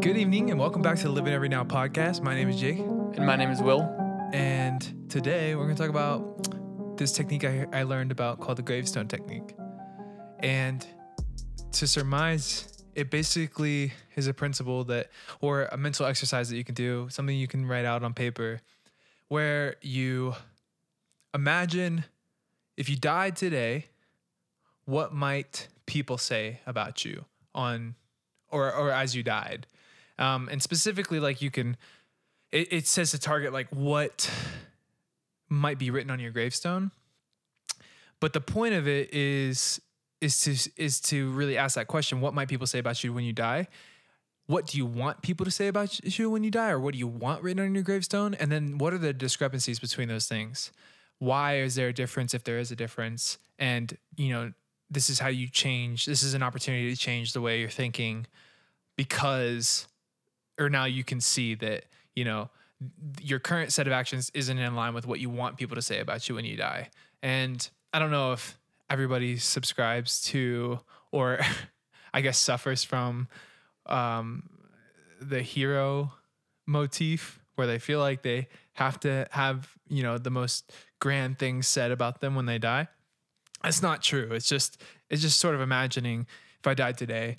Good 0.00 0.16
evening 0.16 0.50
and 0.50 0.58
welcome 0.58 0.82
back 0.82 0.96
to 0.96 1.04
the 1.04 1.10
Live 1.10 1.26
in 1.28 1.32
Every 1.32 1.48
Now 1.48 1.62
podcast. 1.62 2.20
My 2.20 2.34
name 2.34 2.48
is 2.48 2.60
Jake, 2.60 2.78
And 2.78 3.24
my 3.24 3.36
name 3.36 3.50
is 3.50 3.62
Will. 3.62 3.82
and 4.32 5.08
today 5.08 5.54
we're 5.54 5.64
going 5.64 5.76
to 5.76 5.80
talk 5.80 5.88
about 5.88 6.98
this 6.98 7.12
technique 7.12 7.44
I, 7.44 7.66
I 7.72 7.84
learned 7.84 8.10
about 8.10 8.40
called 8.40 8.58
the 8.58 8.62
gravestone 8.62 9.06
technique. 9.06 9.54
And 10.40 10.84
to 11.72 11.86
surmise, 11.86 12.84
it 12.96 13.08
basically 13.10 13.92
is 14.16 14.26
a 14.26 14.34
principle 14.34 14.82
that, 14.84 15.10
or 15.40 15.66
a 15.66 15.76
mental 15.76 16.06
exercise 16.06 16.48
that 16.50 16.56
you 16.56 16.64
can 16.64 16.74
do, 16.74 17.06
something 17.08 17.36
you 17.36 17.46
can 17.46 17.64
write 17.64 17.84
out 17.84 18.02
on 18.02 18.14
paper, 18.14 18.60
where 19.28 19.76
you 19.80 20.34
imagine 21.32 22.04
if 22.76 22.88
you 22.88 22.96
died 22.96 23.36
today, 23.36 23.86
what 24.86 25.14
might 25.14 25.68
people 25.86 26.18
say 26.18 26.60
about 26.66 27.04
you 27.04 27.24
on, 27.54 27.94
or 28.50 28.72
or 28.72 28.90
as 28.90 29.14
you 29.14 29.22
died, 29.22 29.66
um, 30.18 30.48
and 30.50 30.62
specifically 30.62 31.20
like 31.20 31.42
you 31.42 31.50
can, 31.50 31.76
it, 32.52 32.72
it 32.72 32.86
says 32.86 33.10
to 33.12 33.18
target 33.18 33.52
like 33.52 33.68
what 33.70 34.30
might 35.48 35.78
be 35.78 35.90
written 35.90 36.10
on 36.10 36.20
your 36.20 36.30
gravestone, 36.30 36.90
but 38.20 38.32
the 38.32 38.40
point 38.40 38.74
of 38.74 38.88
it 38.88 39.12
is 39.12 39.80
is 40.20 40.40
to 40.40 40.70
is 40.82 41.00
to 41.02 41.30
really 41.32 41.56
ask 41.56 41.74
that 41.74 41.86
question: 41.86 42.20
What 42.20 42.34
might 42.34 42.48
people 42.48 42.66
say 42.66 42.78
about 42.78 43.02
you 43.04 43.12
when 43.12 43.24
you 43.24 43.32
die? 43.32 43.68
What 44.46 44.66
do 44.66 44.76
you 44.76 44.84
want 44.84 45.22
people 45.22 45.44
to 45.44 45.50
say 45.50 45.68
about 45.68 46.18
you 46.18 46.30
when 46.30 46.44
you 46.44 46.50
die, 46.50 46.70
or 46.70 46.78
what 46.78 46.92
do 46.92 46.98
you 46.98 47.06
want 47.06 47.42
written 47.42 47.64
on 47.64 47.74
your 47.74 47.82
gravestone? 47.82 48.34
And 48.34 48.52
then 48.52 48.76
what 48.78 48.92
are 48.92 48.98
the 48.98 49.12
discrepancies 49.12 49.78
between 49.78 50.08
those 50.08 50.26
things? 50.26 50.70
Why 51.18 51.58
is 51.58 51.76
there 51.76 51.88
a 51.88 51.94
difference 51.94 52.34
if 52.34 52.44
there 52.44 52.58
is 52.58 52.70
a 52.70 52.76
difference? 52.76 53.38
And 53.58 53.96
you 54.16 54.32
know, 54.32 54.52
this 54.90 55.08
is 55.08 55.18
how 55.18 55.28
you 55.28 55.48
change. 55.48 56.06
This 56.06 56.22
is 56.22 56.34
an 56.34 56.42
opportunity 56.42 56.94
to 56.94 57.00
change 57.00 57.32
the 57.32 57.40
way 57.40 57.60
you're 57.60 57.68
thinking 57.68 58.26
because, 58.96 59.86
or 60.58 60.68
now 60.68 60.84
you 60.84 61.04
can 61.04 61.20
see 61.20 61.54
that 61.54 61.84
you 62.14 62.24
know 62.24 62.50
your 63.20 63.38
current 63.38 63.72
set 63.72 63.86
of 63.86 63.92
actions 63.92 64.30
isn't 64.34 64.58
in 64.58 64.74
line 64.74 64.94
with 64.94 65.06
what 65.06 65.20
you 65.20 65.30
want 65.30 65.56
people 65.56 65.74
to 65.74 65.82
say 65.82 66.00
about 66.00 66.28
you 66.28 66.34
when 66.34 66.44
you 66.44 66.56
die. 66.56 66.90
And 67.22 67.66
I 67.92 67.98
don't 67.98 68.10
know 68.10 68.32
if 68.32 68.58
everybody 68.90 69.38
subscribes 69.38 70.22
to 70.22 70.80
or 71.12 71.40
I 72.14 72.20
guess 72.20 72.38
suffers 72.38 72.84
from 72.84 73.28
um, 73.86 74.48
the 75.20 75.42
hero 75.42 76.12
motif 76.66 77.40
where 77.56 77.66
they 77.66 77.78
feel 77.78 78.00
like 78.00 78.22
they 78.22 78.48
have 78.74 78.98
to 79.00 79.26
have, 79.30 79.70
you 79.88 80.02
know, 80.02 80.18
the 80.18 80.30
most 80.30 80.72
grand 81.00 81.38
things 81.38 81.66
said 81.66 81.90
about 81.90 82.20
them 82.20 82.34
when 82.34 82.46
they 82.46 82.58
die. 82.58 82.88
That's 83.62 83.82
not 83.82 84.02
true. 84.02 84.30
It's 84.32 84.48
just 84.48 84.80
it's 85.08 85.22
just 85.22 85.38
sort 85.38 85.54
of 85.54 85.60
imagining 85.60 86.26
if 86.60 86.66
I 86.66 86.74
died 86.74 86.98
today, 86.98 87.36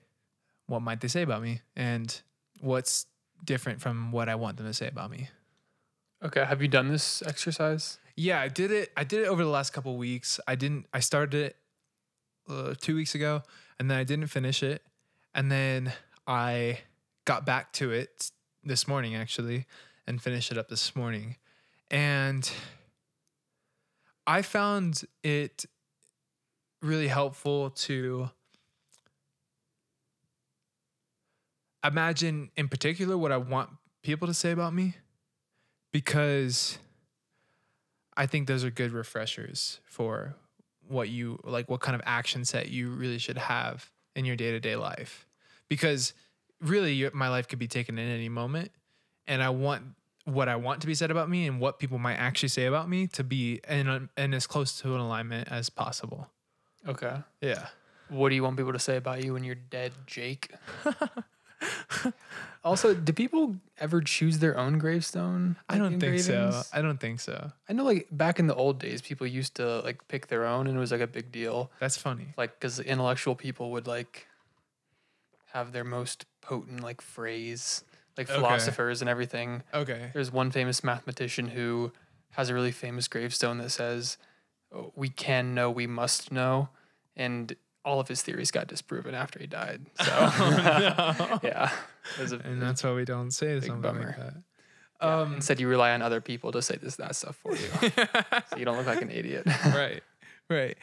what 0.68 0.82
might 0.82 1.02
they 1.02 1.08
say 1.08 1.22
about 1.22 1.42
me 1.42 1.62
and 1.76 2.22
what's 2.62 3.06
different 3.44 3.82
from 3.82 4.12
what 4.12 4.30
I 4.30 4.36
want 4.36 4.58
them 4.58 4.66
to 4.66 4.74
say 4.74 4.88
about 4.88 5.12
me. 5.12 5.30
Okay. 6.24 6.44
Have 6.44 6.62
you 6.62 6.68
done 6.68 6.90
this 6.90 7.22
exercise? 7.24 8.00
Yeah, 8.16 8.40
I 8.40 8.48
did 8.48 8.72
it. 8.72 8.92
I 8.96 9.04
did 9.04 9.22
it 9.22 9.28
over 9.28 9.44
the 9.44 9.50
last 9.50 9.74
couple 9.74 9.96
weeks. 9.98 10.40
I 10.48 10.56
didn't. 10.56 10.86
I 10.94 11.02
started 11.02 11.34
it 11.34 11.56
uh, 12.50 12.74
two 12.80 12.96
weeks 12.96 13.14
ago, 13.14 13.44
and 13.80 13.92
then 13.92 13.98
I 13.98 14.04
didn't 14.04 14.28
finish 14.28 14.64
it, 14.64 14.82
and 15.34 15.52
then 15.52 15.92
I 16.26 16.80
got 17.26 17.46
back 17.46 17.74
to 17.74 17.92
it 17.92 18.32
this 18.64 18.88
morning 18.88 19.16
actually, 19.16 19.66
and 20.08 20.22
finished 20.22 20.52
it 20.52 20.58
up 20.58 20.70
this 20.70 20.96
morning, 20.96 21.36
and 21.92 22.50
I 24.26 24.42
found 24.42 25.04
it 25.24 25.66
really 26.82 27.08
helpful 27.08 27.72
to 27.72 28.30
imagine 31.88 32.52
in 32.56 32.68
particular 32.68 33.18
what 33.18 33.32
I 33.32 33.38
want 33.38 33.70
people 34.04 34.28
to 34.28 34.34
say 34.34 34.52
about 34.52 34.74
me 34.74 34.96
because 35.92 36.78
I 38.16 38.26
think 38.26 38.48
those 38.48 38.64
are 38.64 38.70
good 38.70 38.92
refreshers 38.92 39.80
for 39.86 40.36
what 40.88 41.10
you 41.10 41.40
like 41.44 41.70
what 41.70 41.82
kind 41.82 41.96
of 41.96 42.02
action 42.06 42.46
set 42.46 42.70
you 42.70 42.90
really 42.90 43.18
should 43.18 43.38
have 43.38 43.92
in 44.16 44.24
your 44.24 44.36
day-to-day 44.36 44.76
life 44.76 45.26
because 45.68 46.14
really 46.62 46.94
your, 46.94 47.12
my 47.14 47.28
life 47.28 47.48
could 47.48 47.60
be 47.60 47.68
taken 47.68 47.98
in 47.98 48.08
any 48.08 48.30
moment 48.30 48.72
and 49.28 49.42
I 49.42 49.50
want 49.50 49.84
what 50.26 50.50
I 50.50 50.56
want 50.56 50.82
to 50.82 50.88
be 50.88 50.96
said 50.96 51.12
about 51.12 51.30
me 51.30 51.48
and 51.48 51.60
what 51.60 51.80
people 51.80 51.98
might 51.98 52.16
actually 52.16 52.50
say 52.50 52.66
about 52.66 52.90
me 52.90 53.08
to 53.08 53.24
be 53.24 53.62
in, 53.68 54.10
in 54.18 54.34
as 54.34 54.48
close 54.48 54.80
to 54.82 54.94
an 54.96 55.00
alignment 55.00 55.50
as 55.52 55.70
possible. 55.70 56.30
Okay. 56.88 57.16
Yeah. 57.42 57.68
What 58.10 58.30
do 58.30 58.36
you 58.36 58.44
want 58.44 58.58
people 58.58 58.74
to 58.74 58.80
say 58.80 58.98
about 58.98 59.24
you 59.24 59.34
when 59.34 59.44
you're 59.44 59.56
dead, 59.56 59.92
Jake? 60.08 60.52
also, 62.64 62.94
do 62.94 63.14
people 63.14 63.56
ever 63.78 64.02
choose 64.02 64.40
their 64.40 64.58
own 64.58 64.78
gravestone? 64.78 65.58
I 65.70 65.74
like, 65.74 65.82
don't 65.92 66.00
think 66.00 66.20
so. 66.20 66.64
I 66.74 66.82
don't 66.82 67.00
think 67.00 67.20
so. 67.20 67.52
I 67.70 67.74
know, 67.74 67.84
like 67.84 68.08
back 68.12 68.40
in 68.40 68.48
the 68.48 68.56
old 68.56 68.80
days, 68.80 69.02
people 69.02 69.28
used 69.28 69.56
to 69.56 69.80
like 69.82 70.08
pick 70.08 70.28
their 70.28 70.46
own, 70.46 70.68
and 70.68 70.76
it 70.76 70.80
was 70.80 70.92
like 70.92 71.02
a 71.02 71.08
big 71.08 71.32
deal. 71.32 71.72
That's 71.80 71.98
funny. 71.98 72.34
Like, 72.38 72.60
because 72.60 72.80
intellectual 72.80 73.36
people 73.36 73.72
would 73.72 73.88
like 73.88 74.28
have 75.54 75.72
their 75.72 75.84
most 75.84 76.26
potent 76.42 76.82
like 76.82 77.02
phrase, 77.02 77.84
like 78.18 78.30
Okay. 78.30 78.36
philosophers 78.36 79.02
and 79.02 79.10
everything. 79.10 79.64
Okay. 79.74 80.10
There's 80.14 80.32
one 80.32 80.52
famous 80.52 80.84
mathematician 80.84 81.50
who 81.50 81.92
has 82.32 82.50
a 82.50 82.54
really 82.54 82.72
famous 82.72 83.08
gravestone 83.08 83.58
that 83.60 83.70
says, 83.70 84.18
"Oh, 84.72 84.92
"We 84.96 85.10
can 85.10 85.54
know, 85.56 85.72
we 85.72 85.88
must 85.88 86.32
know," 86.32 86.70
and 87.16 87.56
all 87.86 88.00
of 88.02 88.08
his 88.10 88.22
theories 88.22 88.52
got 88.52 88.68
disproven 88.68 89.14
after 89.16 89.40
he 89.40 89.48
died. 89.48 89.86
So, 90.04 90.12
yeah, 91.44 91.72
it 92.18 92.22
was 92.22 92.32
a, 92.34 92.40
And 92.40 92.62
that's 92.62 92.84
why 92.84 92.92
we 92.94 93.06
don't 93.06 93.32
say 93.32 93.60
something 93.62 93.82
bummer. 93.82 94.08
like 94.08 94.18
that. 94.18 94.34
yeah. 95.02 95.16
Um, 95.22 95.36
instead 95.36 95.60
you 95.60 95.68
rely 95.68 95.92
on 95.94 96.02
other 96.02 96.20
people 96.22 96.52
to 96.54 96.62
say 96.62 96.78
this 96.78 96.96
that 96.98 97.16
stuff 97.16 97.36
for 97.38 97.52
you, 97.56 97.68
so 98.50 98.58
you 98.58 98.66
don't 98.66 98.76
look 98.78 98.88
like 98.88 99.02
an 99.02 99.12
idiot. 99.12 99.46
right 99.66 100.02
right 100.50 100.78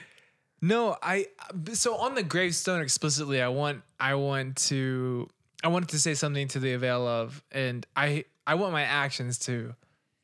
no 0.60 0.96
i 1.02 1.26
so 1.72 1.96
on 1.96 2.14
the 2.14 2.22
gravestone 2.22 2.82
explicitly 2.82 3.40
i 3.40 3.48
want 3.48 3.82
i 3.98 4.14
want 4.14 4.56
to 4.56 5.28
i 5.64 5.68
wanted 5.68 5.88
to 5.88 5.98
say 5.98 6.14
something 6.14 6.46
to 6.48 6.58
the 6.60 6.72
avail 6.74 7.06
of 7.06 7.42
and 7.52 7.86
i 7.96 8.24
i 8.46 8.54
want 8.54 8.72
my 8.72 8.82
actions 8.82 9.38
to 9.38 9.74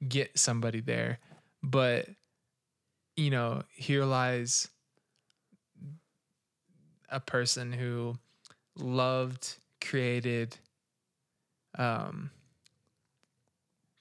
get 0.07 0.39
somebody 0.39 0.81
there 0.81 1.19
but 1.63 2.07
you 3.17 3.31
know 3.31 3.63
here 3.75 4.05
lies 4.05 4.69
a 7.09 7.21
person 7.21 7.73
who 7.73 8.19
loved 8.77 9.57
created 9.81 10.57
um 11.77 12.31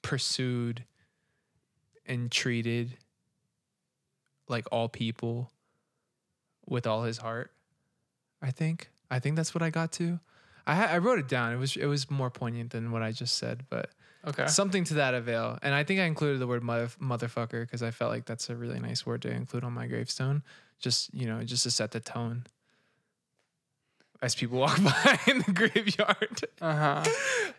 pursued 0.02 0.84
and 2.06 2.32
treated 2.32 2.98
like 4.48 4.66
all 4.72 4.88
people 4.88 5.52
with 6.66 6.88
all 6.88 7.04
his 7.04 7.18
heart. 7.18 7.52
I 8.42 8.52
think. 8.52 8.90
I 9.10 9.20
think 9.20 9.36
that's 9.36 9.54
what 9.54 9.62
I 9.62 9.70
got 9.70 9.92
to. 9.94 10.20
I 10.66 10.86
I 10.86 10.98
wrote 11.00 11.20
it 11.20 11.28
down. 11.28 11.54
It 11.54 11.58
was 11.58 11.76
it 11.76 11.86
was 11.86 12.10
more 12.10 12.30
poignant 12.30 12.72
than 12.72 12.92
what 12.92 13.02
I 13.02 13.12
just 13.12 13.38
said, 13.38 13.66
but 13.70 13.90
Okay, 14.26 14.48
something 14.48 14.84
to 14.86 14.96
that 14.96 15.14
avail. 15.14 15.58
And 15.62 15.74
I 15.74 15.84
think 15.84 16.00
I 16.00 16.04
included 16.04 16.40
the 16.40 16.48
word 16.48 16.64
mother 16.64 16.88
motherfucker 17.02 17.62
because 17.62 17.84
I 17.84 17.92
felt 17.92 18.12
like 18.12 18.26
that's 18.26 18.50
a 18.50 18.56
really 18.56 18.80
nice 18.80 19.06
word 19.06 19.22
to 19.24 19.30
include 19.30 19.64
on 19.64 19.74
my 19.74 19.88
gravestone. 19.88 20.44
Just 20.80 21.14
you 21.14 21.26
know, 21.26 21.44
just 21.44 21.64
to 21.64 21.72
set 21.72 21.92
the 21.92 22.00
tone 22.00 22.46
as 24.22 24.36
people 24.36 24.60
walk 24.60 24.78
by 24.84 25.20
in 25.28 25.40
the 25.40 25.52
graveyard. 25.54 26.42
uh 26.62 26.76
huh. 26.76 27.04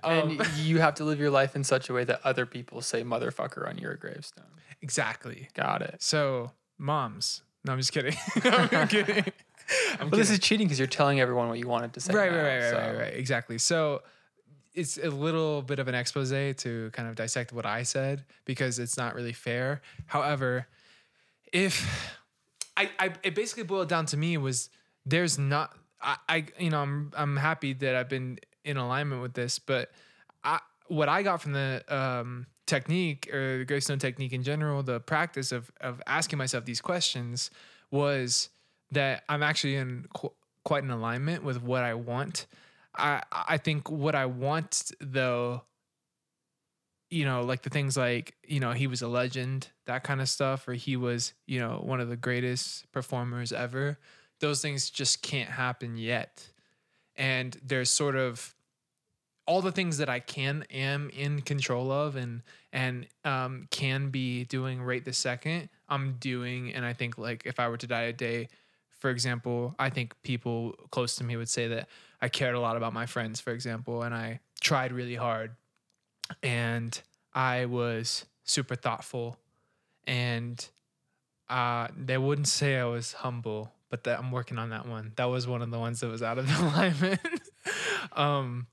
Um, 0.03 0.39
and 0.41 0.47
you 0.59 0.79
have 0.79 0.95
to 0.97 1.05
live 1.05 1.19
your 1.21 1.31
life 1.31 1.55
in 1.57 1.65
such 1.65 1.89
a 1.89 1.93
way 1.93 2.05
that 2.05 2.21
other 2.25 2.47
people 2.47 2.81
say 2.83 3.03
"motherfucker" 3.03 3.69
on 3.69 3.79
your 3.79 3.95
gravestone. 3.95 4.47
exactly. 4.83 5.49
Got 5.55 5.83
it. 5.83 5.97
So 6.01 6.53
moms. 6.79 7.43
No, 7.65 7.73
I'm 7.73 7.79
just 7.79 7.93
kidding. 7.93 8.15
I'm 8.45 8.89
kidding. 8.89 9.25
I'm 10.01 10.09
But 10.09 10.17
this 10.17 10.31
is 10.31 10.39
cheating 10.39 10.67
because 10.67 10.79
you're 10.79 10.87
telling 10.89 11.21
everyone 11.21 11.49
what 11.49 11.59
you 11.59 11.69
wanted 11.69 11.93
to 11.95 12.01
say. 12.01 12.15
right, 12.15 12.31
right, 12.31 12.37
now, 12.37 12.43
right, 12.43 12.59
right, 12.61 12.71
so- 12.71 12.77
right, 12.77 12.99
right. 12.99 13.15
Exactly. 13.15 13.59
So 13.59 14.03
it's 14.75 14.97
a 14.97 15.11
little 15.11 15.63
bit 15.63 15.79
of 15.81 15.89
an 15.89 15.95
expose 15.95 16.31
to 16.31 16.91
kind 16.93 17.09
of 17.09 17.17
dissect 17.17 17.53
what 17.53 17.67
I 17.67 17.83
said 17.83 18.25
because 18.45 18.79
it's 18.79 18.97
not 18.97 19.15
really 19.15 19.33
fair. 19.33 19.81
However, 20.07 20.69
if 21.53 22.17
I, 22.77 22.91
I 22.99 23.13
it 23.23 23.35
basically 23.35 23.65
boiled 23.65 23.89
down 23.89 24.07
to 24.07 24.17
me 24.17 24.37
was 24.37 24.71
there's 25.05 25.39
not 25.39 25.77
I, 26.01 26.17
I 26.29 26.47
you 26.59 26.71
know 26.71 26.81
I'm 26.81 27.13
I'm 27.17 27.37
happy 27.37 27.73
that 27.75 27.95
I've 27.95 28.09
been 28.09 28.39
in 28.65 28.77
alignment 28.77 29.23
with 29.23 29.35
this, 29.35 29.59
but 29.59 29.91
I 30.45 30.61
what 30.89 31.09
I 31.09 31.23
got 31.23 31.43
from 31.43 31.53
the 31.53 31.83
um, 31.89 32.47
technique 32.67 33.29
or 33.33 33.59
the 33.59 33.65
gravestone 33.65 33.99
technique 33.99 34.33
in 34.33 34.43
general, 34.43 34.83
the 34.83 35.01
practice 35.01 35.53
of 35.53 35.71
of 35.81 36.01
asking 36.07 36.39
myself 36.39 36.65
these 36.65 36.81
questions 36.81 37.51
was 37.91 38.51
that 38.93 39.25
I'm 39.29 39.43
actually 39.43 39.77
in 39.77 40.07
qu- 40.15 40.33
quite 40.65 40.85
an 40.85 40.91
alignment 40.91 41.43
with 41.43 41.63
what 41.63 41.83
I 41.83 41.95
want. 41.95 42.47
I 42.97 43.23
I 43.33 43.57
think 43.59 43.91
what 43.91 44.15
I 44.15 44.27
want 44.27 44.93
though, 45.01 45.63
you 47.11 47.25
know, 47.25 47.43
like 47.43 47.63
the 47.63 47.71
things 47.71 47.97
like 47.97 48.35
you 48.47 48.61
know 48.61 48.73
he 48.73 48.87
was 48.87 49.03
a 49.03 49.09
legend, 49.09 49.69
that 49.87 50.05
kind 50.05 50.21
of 50.21 50.29
stuff, 50.29 50.69
or 50.69 50.75
he 50.75 50.97
was 50.97 51.33
you 51.47 51.59
know 51.61 51.81
one 51.83 52.01
of 52.01 52.09
the 52.09 52.17
greatest 52.17 52.91
performers 52.93 53.53
ever. 53.53 53.99
Those 54.41 54.63
things 54.63 54.91
just 54.91 55.23
can't 55.23 55.51
happen 55.51 55.97
yet, 55.97 56.49
and 57.17 57.57
there's 57.65 57.91
sort 57.91 58.17
of 58.17 58.55
all 59.47 59.63
the 59.63 59.73
things 59.73 59.97
that 59.97 60.11
I 60.11 60.21
can 60.21 60.63
am 60.71 61.09
in 61.11 61.41
control 61.41 61.91
of 61.91 62.17
and 62.17 62.43
and 62.71 63.07
um 63.25 63.67
can 63.71 64.11
be 64.11 64.45
doing 64.45 64.83
right 64.83 65.03
this 65.03 65.17
second, 65.17 65.71
I'm 65.89 66.17
doing. 66.21 66.75
And 66.75 66.85
I 66.85 66.93
think 66.93 67.17
like 67.17 67.45
if 67.47 67.59
I 67.59 67.69
were 67.69 67.79
to 67.79 67.87
die 67.87 68.03
a 68.03 68.13
day, 68.13 68.49
for 68.99 69.09
example, 69.11 69.75
I 69.79 69.89
think 69.89 70.15
people 70.23 70.75
close 70.91 71.17
to 71.17 71.25
me 71.25 71.37
would 71.37 71.49
say 71.49 71.67
that 71.69 71.89
I 72.21 72.29
cared 72.29 72.57
a 72.57 72.61
lot 72.61 72.77
about 72.77 72.93
my 72.93 73.07
friends, 73.07 73.41
for 73.41 73.53
example, 73.53 74.03
and 74.03 74.15
I 74.15 74.41
tried 74.61 74.93
really 74.93 75.15
hard. 75.15 75.53
And 76.43 77.01
I 77.33 77.65
was 77.65 78.27
super 78.45 78.75
thoughtful. 78.75 79.39
And 80.07 80.69
uh 81.49 81.89
they 81.97 82.19
wouldn't 82.19 82.49
say 82.49 82.77
I 82.79 82.85
was 82.85 83.15
humble, 83.15 83.73
but 83.91 84.05
that 84.05 84.19
I'm 84.19 84.31
working 84.31 84.59
on 84.59 84.71
that 84.71 84.87
one. 84.87 85.13
That 85.17 85.27
was 85.27 85.47
one 85.47 85.63
of 85.63 85.71
the 85.71 85.79
ones 85.79 86.01
that 86.01 86.09
was 86.09 86.23
out 86.23 86.39
of 86.39 86.61
alignment. 86.61 87.21
um 88.13 88.67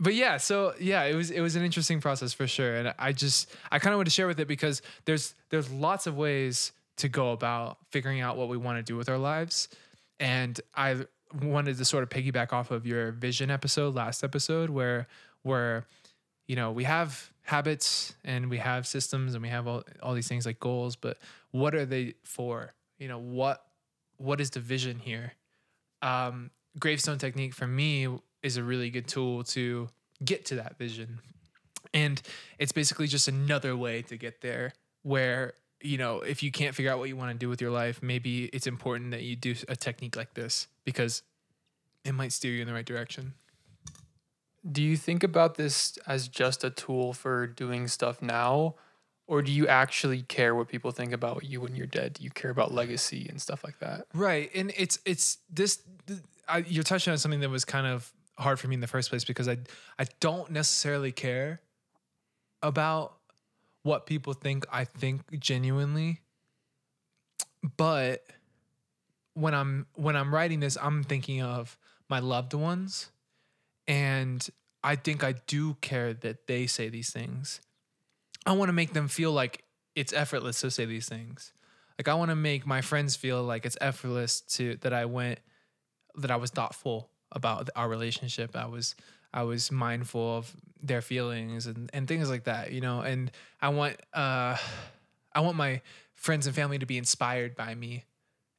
but 0.00 0.14
yeah, 0.14 0.36
so 0.36 0.74
yeah, 0.78 1.04
it 1.04 1.14
was 1.14 1.30
it 1.30 1.40
was 1.40 1.56
an 1.56 1.64
interesting 1.64 2.00
process 2.00 2.32
for 2.32 2.46
sure, 2.46 2.76
and 2.76 2.94
I 2.98 3.12
just 3.12 3.52
I 3.70 3.78
kind 3.80 3.92
of 3.92 3.98
want 3.98 4.06
to 4.06 4.14
share 4.14 4.28
with 4.28 4.38
it 4.38 4.46
because 4.46 4.80
there's 5.06 5.34
there's 5.50 5.70
lots 5.70 6.06
of 6.06 6.16
ways 6.16 6.72
to 6.98 7.08
go 7.08 7.32
about 7.32 7.78
figuring 7.90 8.20
out 8.20 8.36
what 8.36 8.48
we 8.48 8.56
want 8.56 8.78
to 8.78 8.82
do 8.82 8.96
with 8.96 9.08
our 9.08 9.18
lives, 9.18 9.68
and 10.20 10.60
I 10.74 11.04
wanted 11.42 11.78
to 11.78 11.84
sort 11.84 12.04
of 12.04 12.10
piggyback 12.10 12.52
off 12.52 12.70
of 12.70 12.86
your 12.86 13.12
vision 13.12 13.50
episode 13.50 13.94
last 13.94 14.22
episode 14.22 14.70
where 14.70 15.08
where 15.42 15.84
you 16.46 16.54
know 16.56 16.70
we 16.70 16.84
have 16.84 17.32
habits 17.42 18.14
and 18.24 18.48
we 18.50 18.58
have 18.58 18.86
systems 18.86 19.34
and 19.34 19.42
we 19.42 19.48
have 19.48 19.66
all, 19.66 19.82
all 20.02 20.14
these 20.14 20.28
things 20.28 20.46
like 20.46 20.58
goals 20.60 20.96
but 20.96 21.18
what 21.50 21.74
are 21.74 21.84
they 21.84 22.14
for 22.24 22.72
you 22.98 23.08
know 23.08 23.18
what 23.18 23.64
what 24.18 24.40
is 24.40 24.50
the 24.50 24.60
vision 24.60 24.98
here 24.98 25.32
um 26.02 26.50
gravestone 26.78 27.18
technique 27.18 27.54
for 27.54 27.66
me 27.66 28.06
is 28.42 28.56
a 28.56 28.62
really 28.62 28.90
good 28.90 29.06
tool 29.08 29.42
to 29.42 29.88
get 30.24 30.44
to 30.46 30.56
that 30.56 30.78
vision. 30.78 31.20
And 31.94 32.20
it's 32.58 32.72
basically 32.72 33.06
just 33.06 33.28
another 33.28 33.76
way 33.76 34.02
to 34.02 34.16
get 34.16 34.40
there 34.40 34.72
where, 35.02 35.54
you 35.80 35.98
know, 35.98 36.20
if 36.20 36.42
you 36.42 36.50
can't 36.50 36.74
figure 36.74 36.92
out 36.92 36.98
what 36.98 37.08
you 37.08 37.16
want 37.16 37.32
to 37.32 37.38
do 37.38 37.48
with 37.48 37.60
your 37.60 37.70
life, 37.70 38.02
maybe 38.02 38.46
it's 38.46 38.66
important 38.66 39.10
that 39.12 39.22
you 39.22 39.36
do 39.36 39.54
a 39.68 39.76
technique 39.76 40.16
like 40.16 40.34
this 40.34 40.68
because 40.84 41.22
it 42.04 42.12
might 42.12 42.32
steer 42.32 42.52
you 42.52 42.62
in 42.62 42.68
the 42.68 42.74
right 42.74 42.86
direction. 42.86 43.34
Do 44.70 44.82
you 44.82 44.96
think 44.96 45.22
about 45.22 45.54
this 45.54 45.98
as 46.06 46.28
just 46.28 46.62
a 46.62 46.70
tool 46.70 47.12
for 47.12 47.46
doing 47.46 47.88
stuff 47.88 48.20
now? 48.20 48.74
Or 49.28 49.42
do 49.42 49.52
you 49.52 49.68
actually 49.68 50.22
care 50.22 50.54
what 50.54 50.68
people 50.68 50.90
think 50.90 51.12
about 51.12 51.44
you 51.44 51.60
when 51.60 51.76
you're 51.76 51.86
dead? 51.86 52.14
Do 52.14 52.24
you 52.24 52.30
care 52.30 52.50
about 52.50 52.72
legacy 52.72 53.26
and 53.28 53.40
stuff 53.40 53.62
like 53.62 53.78
that? 53.78 54.06
Right. 54.14 54.50
And 54.54 54.72
it's, 54.76 54.98
it's 55.04 55.38
this, 55.50 55.80
I, 56.48 56.58
you're 56.66 56.82
touching 56.82 57.12
on 57.12 57.18
something 57.18 57.40
that 57.40 57.50
was 57.50 57.64
kind 57.64 57.86
of 57.86 58.10
hard 58.38 58.58
for 58.58 58.68
me 58.68 58.74
in 58.74 58.80
the 58.80 58.86
first 58.86 59.10
place 59.10 59.24
because 59.24 59.48
I 59.48 59.58
I 59.98 60.06
don't 60.20 60.50
necessarily 60.50 61.12
care 61.12 61.60
about 62.62 63.14
what 63.82 64.06
people 64.06 64.32
think 64.32 64.66
I 64.72 64.84
think 64.84 65.38
genuinely. 65.38 66.20
But 67.76 68.24
when 69.34 69.54
I'm 69.54 69.86
when 69.94 70.16
I'm 70.16 70.32
writing 70.32 70.60
this, 70.60 70.76
I'm 70.80 71.02
thinking 71.02 71.42
of 71.42 71.76
my 72.08 72.20
loved 72.20 72.54
ones 72.54 73.10
and 73.86 74.46
I 74.82 74.96
think 74.96 75.24
I 75.24 75.32
do 75.46 75.74
care 75.80 76.14
that 76.14 76.46
they 76.46 76.66
say 76.66 76.88
these 76.88 77.10
things. 77.10 77.60
I 78.48 78.52
want 78.52 78.70
to 78.70 78.72
make 78.72 78.94
them 78.94 79.08
feel 79.08 79.30
like 79.30 79.62
it's 79.94 80.14
effortless 80.14 80.62
to 80.62 80.70
say 80.70 80.86
these 80.86 81.06
things. 81.06 81.52
Like 81.98 82.08
I 82.08 82.14
want 82.14 82.30
to 82.30 82.34
make 82.34 82.66
my 82.66 82.80
friends 82.80 83.14
feel 83.14 83.42
like 83.42 83.66
it's 83.66 83.76
effortless 83.78 84.40
to 84.56 84.76
that 84.76 84.94
I 84.94 85.04
went 85.04 85.40
that 86.14 86.30
I 86.30 86.36
was 86.36 86.50
thoughtful 86.50 87.10
about 87.30 87.68
our 87.76 87.86
relationship. 87.86 88.56
I 88.56 88.64
was 88.64 88.94
I 89.34 89.42
was 89.42 89.70
mindful 89.70 90.38
of 90.38 90.50
their 90.82 91.02
feelings 91.02 91.66
and, 91.66 91.90
and 91.92 92.08
things 92.08 92.30
like 92.30 92.44
that, 92.44 92.72
you 92.72 92.80
know. 92.80 93.02
And 93.02 93.30
I 93.60 93.68
want 93.68 93.96
uh, 94.14 94.56
I 95.34 95.40
want 95.40 95.58
my 95.58 95.82
friends 96.14 96.46
and 96.46 96.56
family 96.56 96.78
to 96.78 96.86
be 96.86 96.96
inspired 96.96 97.54
by 97.54 97.74
me, 97.74 98.04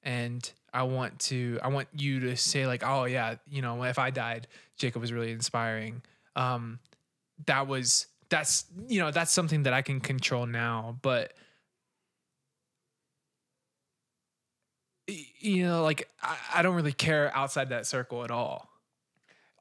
and 0.03 0.47
I 0.71 0.83
want 0.83 1.17
to 1.21 1.57
I 1.63 1.69
want 1.69 1.87
you 1.97 2.19
to 2.19 2.37
say 2.37 2.67
like, 2.67 2.83
oh 2.85 3.05
yeah, 3.05 3.37
you 3.49 3.63
know, 3.63 3.81
if 3.85 3.97
I 3.97 4.11
died, 4.11 4.45
Jacob 4.77 5.01
was 5.01 5.11
really 5.11 5.31
inspiring. 5.31 6.03
Um, 6.35 6.77
that 7.47 7.65
was 7.65 8.05
that's 8.29 8.65
you 8.87 8.99
know 8.99 9.11
that's 9.11 9.31
something 9.31 9.63
that 9.63 9.73
I 9.73 9.81
can 9.81 9.99
control 9.99 10.45
now, 10.45 10.97
but 11.01 11.33
you 15.07 15.63
know, 15.65 15.83
like 15.83 16.07
I, 16.21 16.37
I 16.55 16.61
don't 16.61 16.75
really 16.75 16.93
care 16.93 17.35
outside 17.35 17.69
that 17.69 17.87
circle 17.87 18.23
at 18.23 18.31
all. 18.31 18.69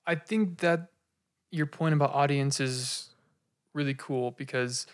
I 0.06 0.15
think 0.15 0.59
that 0.59 0.88
your 1.50 1.67
point 1.67 1.94
about 1.94 2.15
audience 2.15 2.61
is 2.61 3.11
really 3.75 3.94
cool 3.94 4.32
because 4.32 4.87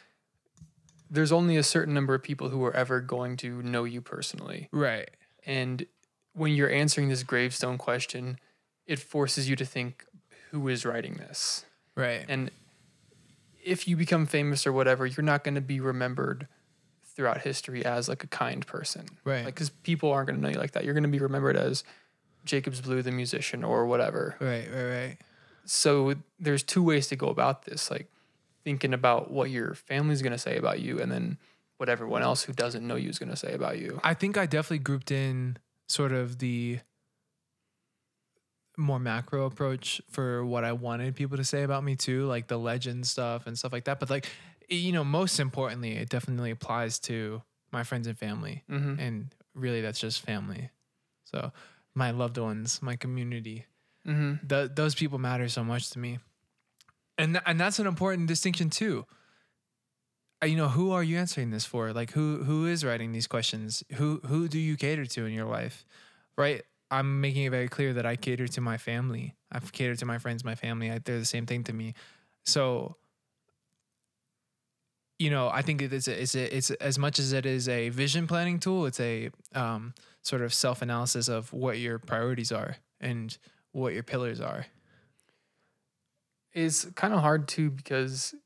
there's 1.10 1.32
only 1.32 1.56
a 1.56 1.62
certain 1.62 1.94
number 1.94 2.14
of 2.14 2.22
people 2.22 2.48
who 2.48 2.64
are 2.64 2.74
ever 2.74 3.00
going 3.00 3.36
to 3.38 3.62
know 3.62 3.84
you 3.84 4.00
personally. 4.00 4.68
Right. 4.72 5.10
And 5.46 5.86
when 6.32 6.52
you're 6.52 6.70
answering 6.70 7.08
this 7.08 7.22
gravestone 7.22 7.78
question, 7.78 8.38
it 8.86 8.98
forces 8.98 9.48
you 9.48 9.56
to 9.56 9.64
think 9.64 10.04
who 10.50 10.68
is 10.68 10.84
writing 10.84 11.14
this. 11.14 11.64
Right. 11.96 12.24
And 12.28 12.50
if 13.64 13.88
you 13.88 13.96
become 13.96 14.26
famous 14.26 14.66
or 14.66 14.72
whatever, 14.72 15.06
you're 15.06 15.24
not 15.24 15.44
going 15.44 15.54
to 15.54 15.60
be 15.60 15.80
remembered 15.80 16.46
throughout 17.14 17.42
history 17.42 17.84
as 17.84 18.08
like 18.08 18.24
a 18.24 18.26
kind 18.26 18.66
person. 18.66 19.06
Right. 19.24 19.44
Like, 19.44 19.54
because 19.54 19.70
people 19.70 20.12
aren't 20.12 20.28
going 20.28 20.40
to 20.40 20.42
know 20.42 20.50
you 20.50 20.58
like 20.58 20.72
that. 20.72 20.84
You're 20.84 20.94
going 20.94 21.04
to 21.04 21.08
be 21.08 21.18
remembered 21.18 21.56
as 21.56 21.84
Jacobs 22.44 22.80
Blue, 22.80 23.02
the 23.02 23.10
musician, 23.10 23.64
or 23.64 23.86
whatever. 23.86 24.36
Right, 24.40 24.68
right, 24.72 24.84
right. 24.84 25.18
So 25.64 26.14
there's 26.38 26.62
two 26.62 26.82
ways 26.82 27.08
to 27.08 27.16
go 27.16 27.28
about 27.28 27.64
this. 27.64 27.90
Like 27.90 28.10
thinking 28.64 28.92
about 28.92 29.30
what 29.30 29.50
your 29.50 29.74
family's 29.74 30.22
going 30.22 30.32
to 30.32 30.38
say 30.38 30.56
about 30.56 30.80
you 30.80 31.00
and 31.00 31.10
then 31.10 31.38
what 31.76 31.88
everyone 31.88 32.22
else 32.22 32.42
who 32.42 32.52
doesn't 32.52 32.86
know 32.86 32.96
you 32.96 33.08
is 33.08 33.18
going 33.18 33.30
to 33.30 33.36
say 33.36 33.52
about 33.52 33.78
you. 33.78 34.00
I 34.04 34.14
think 34.14 34.36
I 34.36 34.46
definitely 34.46 34.78
grouped 34.78 35.10
in 35.10 35.58
sort 35.86 36.12
of 36.12 36.38
the 36.38 36.80
more 38.76 38.98
macro 38.98 39.46
approach 39.46 40.00
for 40.10 40.44
what 40.44 40.64
I 40.64 40.72
wanted 40.72 41.14
people 41.14 41.36
to 41.36 41.44
say 41.44 41.62
about 41.62 41.84
me 41.84 41.94
too, 41.96 42.26
like 42.26 42.48
the 42.48 42.58
legend 42.58 43.06
stuff 43.06 43.46
and 43.46 43.56
stuff 43.58 43.72
like 43.72 43.84
that. 43.84 44.00
But 44.00 44.10
like, 44.10 44.26
you 44.68 44.92
know, 44.92 45.04
most 45.04 45.38
importantly, 45.40 45.92
it 45.92 46.08
definitely 46.08 46.50
applies 46.50 46.98
to 47.00 47.42
my 47.72 47.82
friends 47.84 48.06
and 48.06 48.18
family, 48.18 48.62
Mm-hmm. 48.70 48.98
and 49.00 49.34
really, 49.54 49.80
that's 49.80 50.00
just 50.00 50.20
family. 50.22 50.70
So 51.24 51.52
my 51.94 52.10
loved 52.10 52.38
ones, 52.38 52.80
my 52.82 52.96
community, 52.96 53.66
Mm-hmm. 54.06 54.46
th- 54.46 54.70
those 54.74 54.94
people 54.94 55.18
matter 55.18 55.48
so 55.48 55.64
much 55.64 55.90
to 55.90 55.98
me, 55.98 56.18
and 57.16 57.34
th- 57.34 57.42
and 57.46 57.58
that's 57.58 57.78
an 57.78 57.86
important 57.86 58.28
distinction 58.28 58.68
too. 58.70 59.06
Uh, 60.42 60.46
You 60.46 60.56
know, 60.56 60.68
who 60.68 60.92
are 60.92 61.02
you 61.02 61.16
answering 61.18 61.50
this 61.50 61.64
for? 61.64 61.92
Like, 61.92 62.10
who 62.12 62.44
who 62.44 62.66
is 62.66 62.84
writing 62.84 63.12
these 63.12 63.26
questions? 63.26 63.82
Who 63.94 64.20
who 64.26 64.48
do 64.48 64.58
you 64.58 64.76
cater 64.76 65.06
to 65.06 65.24
in 65.26 65.32
your 65.32 65.46
life? 65.46 65.84
Right. 66.36 66.62
I'm 66.94 67.20
making 67.20 67.44
it 67.44 67.50
very 67.50 67.68
clear 67.68 67.92
that 67.94 68.06
I 68.06 68.14
cater 68.14 68.46
to 68.46 68.60
my 68.60 68.76
family. 68.76 69.34
I've 69.50 69.72
catered 69.72 69.98
to 69.98 70.06
my 70.06 70.18
friends, 70.18 70.44
my 70.44 70.54
family. 70.54 70.90
I, 70.92 70.98
they're 70.98 71.18
the 71.18 71.24
same 71.24 71.44
thing 71.44 71.64
to 71.64 71.72
me. 71.72 71.94
So, 72.44 72.96
you 75.18 75.28
know, 75.28 75.48
I 75.48 75.62
think 75.62 75.82
it's 75.82 76.06
a, 76.06 76.22
it's 76.22 76.34
a, 76.36 76.56
it's 76.56 76.70
as 76.70 76.96
much 76.98 77.18
as 77.18 77.32
it 77.32 77.46
is 77.46 77.68
a 77.68 77.88
vision 77.88 78.28
planning 78.28 78.60
tool. 78.60 78.86
It's 78.86 79.00
a 79.00 79.30
um, 79.54 79.94
sort 80.22 80.42
of 80.42 80.54
self 80.54 80.82
analysis 80.82 81.28
of 81.28 81.52
what 81.52 81.78
your 81.78 81.98
priorities 81.98 82.52
are 82.52 82.76
and 83.00 83.36
what 83.72 83.92
your 83.92 84.04
pillars 84.04 84.40
are. 84.40 84.66
It's 86.52 86.84
kind 86.92 87.12
of 87.12 87.20
hard 87.20 87.48
too 87.48 87.70
because 87.70 88.36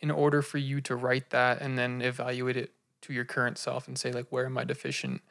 in 0.00 0.10
order 0.10 0.42
for 0.42 0.58
you 0.58 0.80
to 0.82 0.96
write 0.96 1.30
that 1.30 1.60
and 1.62 1.78
then 1.78 2.02
evaluate 2.02 2.56
it 2.56 2.72
to 3.02 3.12
your 3.12 3.24
current 3.24 3.58
self 3.58 3.86
and 3.86 3.96
say 3.96 4.10
like 4.10 4.26
where 4.30 4.46
am 4.46 4.58
I 4.58 4.64
deficient, 4.64 5.22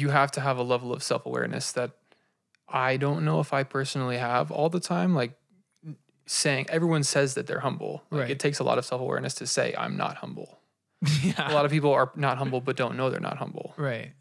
you 0.00 0.08
have 0.10 0.30
to 0.32 0.40
have 0.40 0.56
a 0.58 0.62
level 0.62 0.92
of 0.92 1.02
self-awareness 1.02 1.72
that 1.72 1.90
I 2.68 2.96
don't 2.96 3.24
know 3.24 3.38
if 3.40 3.52
I 3.52 3.62
personally 3.62 4.18
have 4.18 4.50
all 4.50 4.68
the 4.68 4.80
time 4.80 5.14
like 5.14 5.32
saying 6.26 6.66
everyone 6.68 7.04
says 7.04 7.34
that 7.34 7.46
they're 7.46 7.60
humble. 7.68 8.02
Like 8.10 8.20
Right. 8.22 8.30
it 8.30 8.40
takes 8.40 8.58
a 8.58 8.64
lot 8.64 8.78
of 8.78 8.84
self-awareness 8.84 9.34
to 9.34 9.46
say 9.46 9.74
I'm 9.76 9.96
not 9.96 10.16
humble. 10.16 10.58
yeah. 11.22 11.50
A 11.50 11.54
lot 11.54 11.64
of 11.66 11.70
people 11.70 11.92
are 11.92 12.10
not 12.16 12.38
humble 12.38 12.60
but 12.60 12.76
don't 12.76 12.96
know 12.96 13.10
they're 13.10 13.20
not 13.30 13.38
humble. 13.38 13.74
right. 13.76 14.12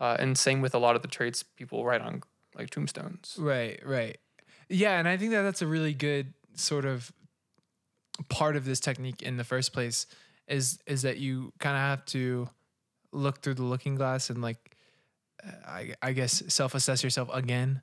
Uh, 0.00 0.16
and 0.18 0.38
same 0.38 0.62
with 0.62 0.74
a 0.74 0.78
lot 0.78 0.96
of 0.96 1.02
the 1.02 1.08
traits 1.08 1.42
people 1.42 1.84
write 1.84 2.00
on 2.00 2.22
like 2.56 2.70
tombstones. 2.70 3.36
Right, 3.38 3.78
right. 3.84 4.16
Yeah, 4.70 4.98
and 4.98 5.06
I 5.06 5.16
think 5.18 5.32
that 5.32 5.42
that's 5.42 5.60
a 5.62 5.66
really 5.66 5.92
good 5.92 6.32
sort 6.54 6.84
of 6.86 7.12
part 8.28 8.56
of 8.56 8.64
this 8.64 8.80
technique 8.80 9.20
in 9.22 9.36
the 9.36 9.44
first 9.44 9.72
place 9.74 10.06
is 10.48 10.78
is 10.86 11.02
that 11.02 11.18
you 11.18 11.52
kind 11.58 11.76
of 11.76 11.82
have 11.82 12.04
to 12.06 12.48
look 13.12 13.42
through 13.42 13.54
the 13.54 13.62
looking 13.72 13.94
glass 13.94 14.30
and 14.30 14.40
like 14.40 14.69
I 15.66 15.94
I 16.02 16.12
guess 16.12 16.42
self-assess 16.48 17.02
yourself 17.04 17.28
again, 17.32 17.82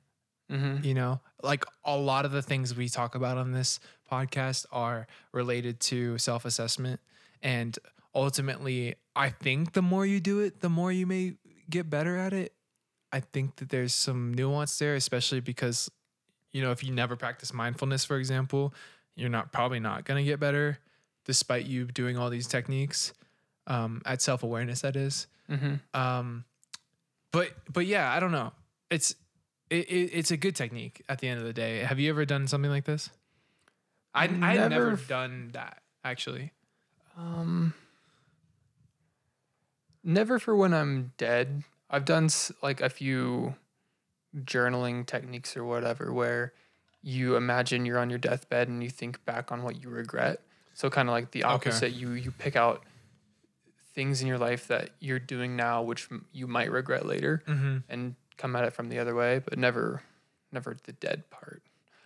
Mm-hmm. 0.50 0.82
you 0.84 0.94
know? 0.94 1.20
Like 1.42 1.64
a 1.84 1.96
lot 1.96 2.24
of 2.24 2.32
the 2.32 2.40
things 2.42 2.74
we 2.74 2.88
talk 2.88 3.14
about 3.14 3.36
on 3.36 3.52
this 3.52 3.80
podcast 4.10 4.64
are 4.72 5.06
related 5.32 5.78
to 5.80 6.16
self-assessment 6.18 7.00
and 7.42 7.78
ultimately 8.14 8.94
I 9.14 9.28
think 9.30 9.72
the 9.74 9.82
more 9.82 10.06
you 10.06 10.20
do 10.20 10.40
it, 10.40 10.60
the 10.60 10.68
more 10.70 10.90
you 10.90 11.06
may 11.06 11.34
get 11.68 11.90
better 11.90 12.16
at 12.16 12.32
it. 12.32 12.52
I 13.12 13.20
think 13.20 13.56
that 13.56 13.68
there's 13.70 13.94
some 13.94 14.32
nuance 14.34 14.78
there, 14.78 14.94
especially 14.94 15.40
because 15.40 15.90
you 16.52 16.62
know, 16.62 16.70
if 16.70 16.82
you 16.82 16.92
never 16.94 17.14
practice 17.14 17.52
mindfulness, 17.52 18.04
for 18.06 18.16
example, 18.16 18.72
you're 19.16 19.28
not 19.28 19.52
probably 19.52 19.80
not 19.80 20.04
gonna 20.06 20.22
get 20.24 20.40
better, 20.40 20.78
despite 21.26 21.66
you 21.66 21.84
doing 21.86 22.16
all 22.16 22.30
these 22.30 22.46
techniques 22.46 23.12
um, 23.66 24.00
at 24.06 24.22
self 24.22 24.42
awareness. 24.42 24.80
That 24.80 24.96
is. 24.96 25.26
Mm-hmm. 25.50 25.74
Um, 25.92 26.44
but 27.32 27.50
but 27.72 27.86
yeah, 27.86 28.12
I 28.12 28.20
don't 28.20 28.32
know. 28.32 28.52
It's 28.90 29.14
it, 29.70 29.88
it, 29.90 30.10
it's 30.14 30.30
a 30.30 30.36
good 30.36 30.56
technique 30.56 31.02
at 31.08 31.18
the 31.18 31.28
end 31.28 31.40
of 31.40 31.46
the 31.46 31.52
day. 31.52 31.78
Have 31.80 31.98
you 31.98 32.10
ever 32.10 32.24
done 32.24 32.46
something 32.46 32.70
like 32.70 32.84
this? 32.84 33.10
I 34.14 34.24
I 34.24 34.28
never, 34.28 34.68
Never. 34.68 34.96
done 35.06 35.50
that 35.52 35.82
actually. 36.04 36.52
Um, 37.16 37.74
never 40.02 40.38
for 40.38 40.54
when 40.56 40.72
I'm 40.72 41.12
dead. 41.16 41.64
I've 41.90 42.04
done 42.04 42.28
like 42.62 42.80
a 42.80 42.88
few 42.88 43.54
journaling 44.36 45.06
techniques 45.06 45.56
or 45.56 45.64
whatever 45.64 46.12
where 46.12 46.52
you 47.02 47.36
imagine 47.36 47.86
you're 47.86 47.98
on 47.98 48.10
your 48.10 48.18
deathbed 48.18 48.68
and 48.68 48.82
you 48.82 48.90
think 48.90 49.24
back 49.24 49.50
on 49.50 49.62
what 49.62 49.82
you 49.82 49.88
regret. 49.88 50.40
So 50.74 50.90
kind 50.90 51.08
of 51.08 51.12
like 51.12 51.30
the 51.32 51.44
opposite. 51.44 51.92
You 51.92 52.12
you 52.12 52.30
pick 52.30 52.56
out 52.56 52.82
things 53.98 54.20
in 54.22 54.26
your 54.28 54.38
life 54.38 54.68
that 54.68 54.90
you're 55.00 55.18
doing 55.34 55.56
now 55.56 55.82
which 55.82 56.08
you 56.32 56.46
might 56.46 56.70
regret 56.70 57.04
later 57.04 57.42
Mm-hmm. 57.48 57.76
and 57.92 58.14
come 58.36 58.54
at 58.54 58.62
it 58.64 58.72
from 58.72 58.88
the 58.88 58.98
other 59.02 59.14
way, 59.22 59.40
but 59.46 59.58
never 59.58 60.02
never 60.52 60.76
the 60.84 60.92
dead 60.92 61.28
part. 61.30 61.62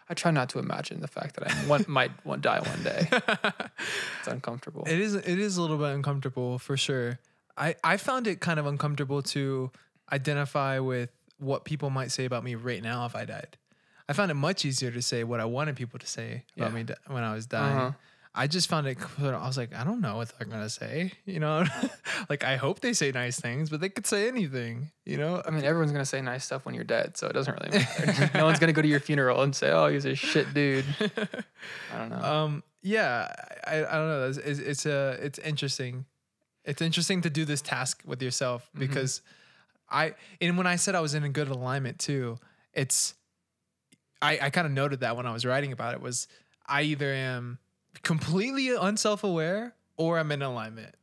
I 0.09 0.15
try 0.15 0.31
not 0.33 0.49
to 0.53 0.59
imagine 0.59 1.01
the 1.01 1.13
fact 1.19 1.37
that 1.37 1.45
I 1.49 1.53
one, 1.75 1.85
might 1.89 2.13
one 2.25 2.41
die 2.41 2.61
one 2.61 2.83
day. 2.83 3.03
It's 4.19 4.29
uncomfortable. 4.29 4.85
It 4.87 5.01
is 5.01 5.15
it 5.15 5.39
is 5.39 5.57
a 5.59 5.61
little 5.63 5.79
bit 5.79 5.91
uncomfortable 5.95 6.59
for 6.59 6.77
sure. 6.77 7.19
I 7.57 7.69
I 7.85 7.97
found 7.99 8.27
it 8.27 8.41
kind 8.41 8.59
of 8.61 8.67
uncomfortable 8.67 9.21
to 9.37 9.71
identify 10.11 10.79
with 10.79 11.11
what 11.39 11.65
people 11.65 11.91
might 11.91 12.11
say 12.13 12.25
about 12.25 12.45
me 12.45 12.55
right 12.55 12.83
now 12.83 13.05
if 13.07 13.15
I 13.17 13.25
died. 13.25 13.57
I 14.09 14.13
found 14.15 14.31
it 14.31 14.35
much 14.35 14.65
easier 14.65 14.91
to 14.91 15.03
say 15.03 15.25
what 15.25 15.41
I 15.41 15.45
wanted 15.45 15.77
people 15.77 15.99
to 15.99 16.07
say 16.07 16.45
about 16.57 16.71
Yeah. 16.73 16.83
me 16.83 16.95
when 17.15 17.23
I 17.23 17.33
was 17.35 17.47
dying. 17.47 17.77
Uh-huh. 17.79 17.93
I 18.35 18.47
just 18.47 18.69
found 18.71 18.87
it. 18.87 18.97
I 19.21 19.47
was 19.47 19.59
like, 19.59 19.75
I 19.75 19.85
don't 19.85 20.01
know 20.01 20.17
what 20.17 20.33
they're 20.39 20.49
gonna 20.49 20.71
say. 20.71 21.13
You 21.27 21.39
know, 21.39 21.65
like 22.31 22.45
I 22.45 22.57
hope 22.57 22.81
they 22.81 22.95
say 22.95 23.13
nice 23.13 23.39
things, 23.39 23.69
but 23.69 23.81
they 23.83 23.91
could 23.91 24.07
say 24.07 24.27
anything. 24.27 24.91
You 25.05 25.19
know, 25.19 25.43
I 25.47 25.51
mean, 25.51 25.65
everyone's 25.65 25.93
gonna 25.93 26.07
say 26.07 26.23
nice 26.23 26.45
stuff 26.45 26.65
when 26.65 26.75
you're 26.75 26.85
dead, 26.85 27.17
so 27.19 27.27
it 27.27 27.35
doesn't 27.35 27.53
really 27.61 27.79
matter. 28.07 28.31
no 28.39 28.47
one's 28.47 28.59
gonna 28.59 28.73
go 28.73 28.81
to 28.81 28.89
your 28.89 29.01
funeral 29.01 29.43
and 29.43 29.55
say, 29.55 29.71
"Oh, 29.71 29.89
he's 29.89 30.07
a 30.07 30.15
shit 30.15 30.55
dude." 30.55 30.85
I 31.93 31.99
don't 31.99 32.09
know. 32.09 32.17
um, 32.23 32.63
yeah, 32.83 33.31
I, 33.67 33.85
I 33.85 33.93
don't 33.93 34.09
know. 34.09 34.29
It's, 34.29 34.39
it's, 34.39 34.59
it's 34.61 34.87
a 34.87 35.19
it's 35.21 35.39
interesting. 35.39 36.07
It's 36.65 36.81
interesting 36.81 37.21
to 37.23 37.31
do 37.31 37.45
this 37.45 37.61
task 37.61 38.03
with 38.07 38.23
yourself 38.23 38.63
Mm-hmm. 38.71 38.79
because 38.81 39.21
I 39.91 40.15
and 40.41 40.57
when 40.57 40.67
I 40.67 40.77
said 40.77 40.95
I 40.95 41.01
was 41.01 41.13
in 41.15 41.23
a 41.23 41.29
good 41.29 41.49
alignment 41.49 41.99
too, 41.99 42.39
it's 42.73 43.13
I 44.23 44.39
I 44.41 44.49
kind 44.51 44.67
of 44.67 44.73
noted 44.73 45.01
that 45.01 45.17
when 45.19 45.27
I 45.27 45.33
was 45.33 45.45
writing 45.45 45.73
about 45.73 45.93
it 45.93 46.01
was 46.01 46.29
I 46.67 46.83
either 46.83 47.13
am 47.13 47.59
completely 48.03 48.75
unself-aware 48.75 49.75
or 49.97 50.19
I'm 50.19 50.33
in 50.33 50.43
alignment. 50.43 50.95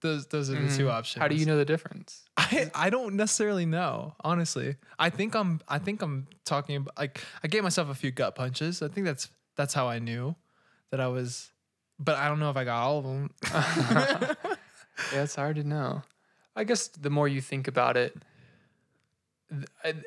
Those 0.00 0.26
those 0.28 0.48
are 0.48 0.54
the 0.54 0.76
two 0.76 0.86
Mhm. 0.86 0.92
options. 0.92 1.20
How 1.20 1.26
do 1.28 1.34
you 1.34 1.44
know 1.44 1.56
the 1.56 1.64
difference? 1.64 2.24
I, 2.36 2.70
I 2.74 2.88
don't 2.88 3.14
necessarily 3.14 3.66
know, 3.66 4.14
honestly. 4.20 4.76
I 4.98 5.10
think 5.10 5.34
I'm 5.34 5.60
I 5.68 5.78
think 5.78 6.02
I'm 6.02 6.28
talking 6.44 6.76
about 6.76 6.96
like 6.96 7.22
I 7.42 7.48
gave 7.48 7.64
myself 7.64 7.88
a 7.90 7.94
few 7.94 8.12
gut 8.12 8.34
punches. 8.36 8.80
I 8.80 8.88
think 8.88 9.06
that's 9.06 9.28
that's 9.56 9.74
how 9.74 9.88
I 9.88 9.98
knew 9.98 10.36
that 10.90 11.00
I 11.00 11.08
was 11.08 11.50
but 11.98 12.16
I 12.16 12.28
don't 12.28 12.38
know 12.38 12.48
if 12.48 12.56
I 12.56 12.62
got 12.64 12.80
all 12.80 12.98
of 12.98 13.04
them. 13.04 13.30
Yeah, 15.12 15.22
it's 15.22 15.36
hard 15.36 15.56
to 15.56 15.64
know. 15.64 16.02
I 16.54 16.64
guess 16.64 16.88
the 16.88 17.08
more 17.10 17.28
you 17.28 17.40
think 17.40 17.66
about 17.68 17.96
it, 17.96 18.16
th- 19.50 19.66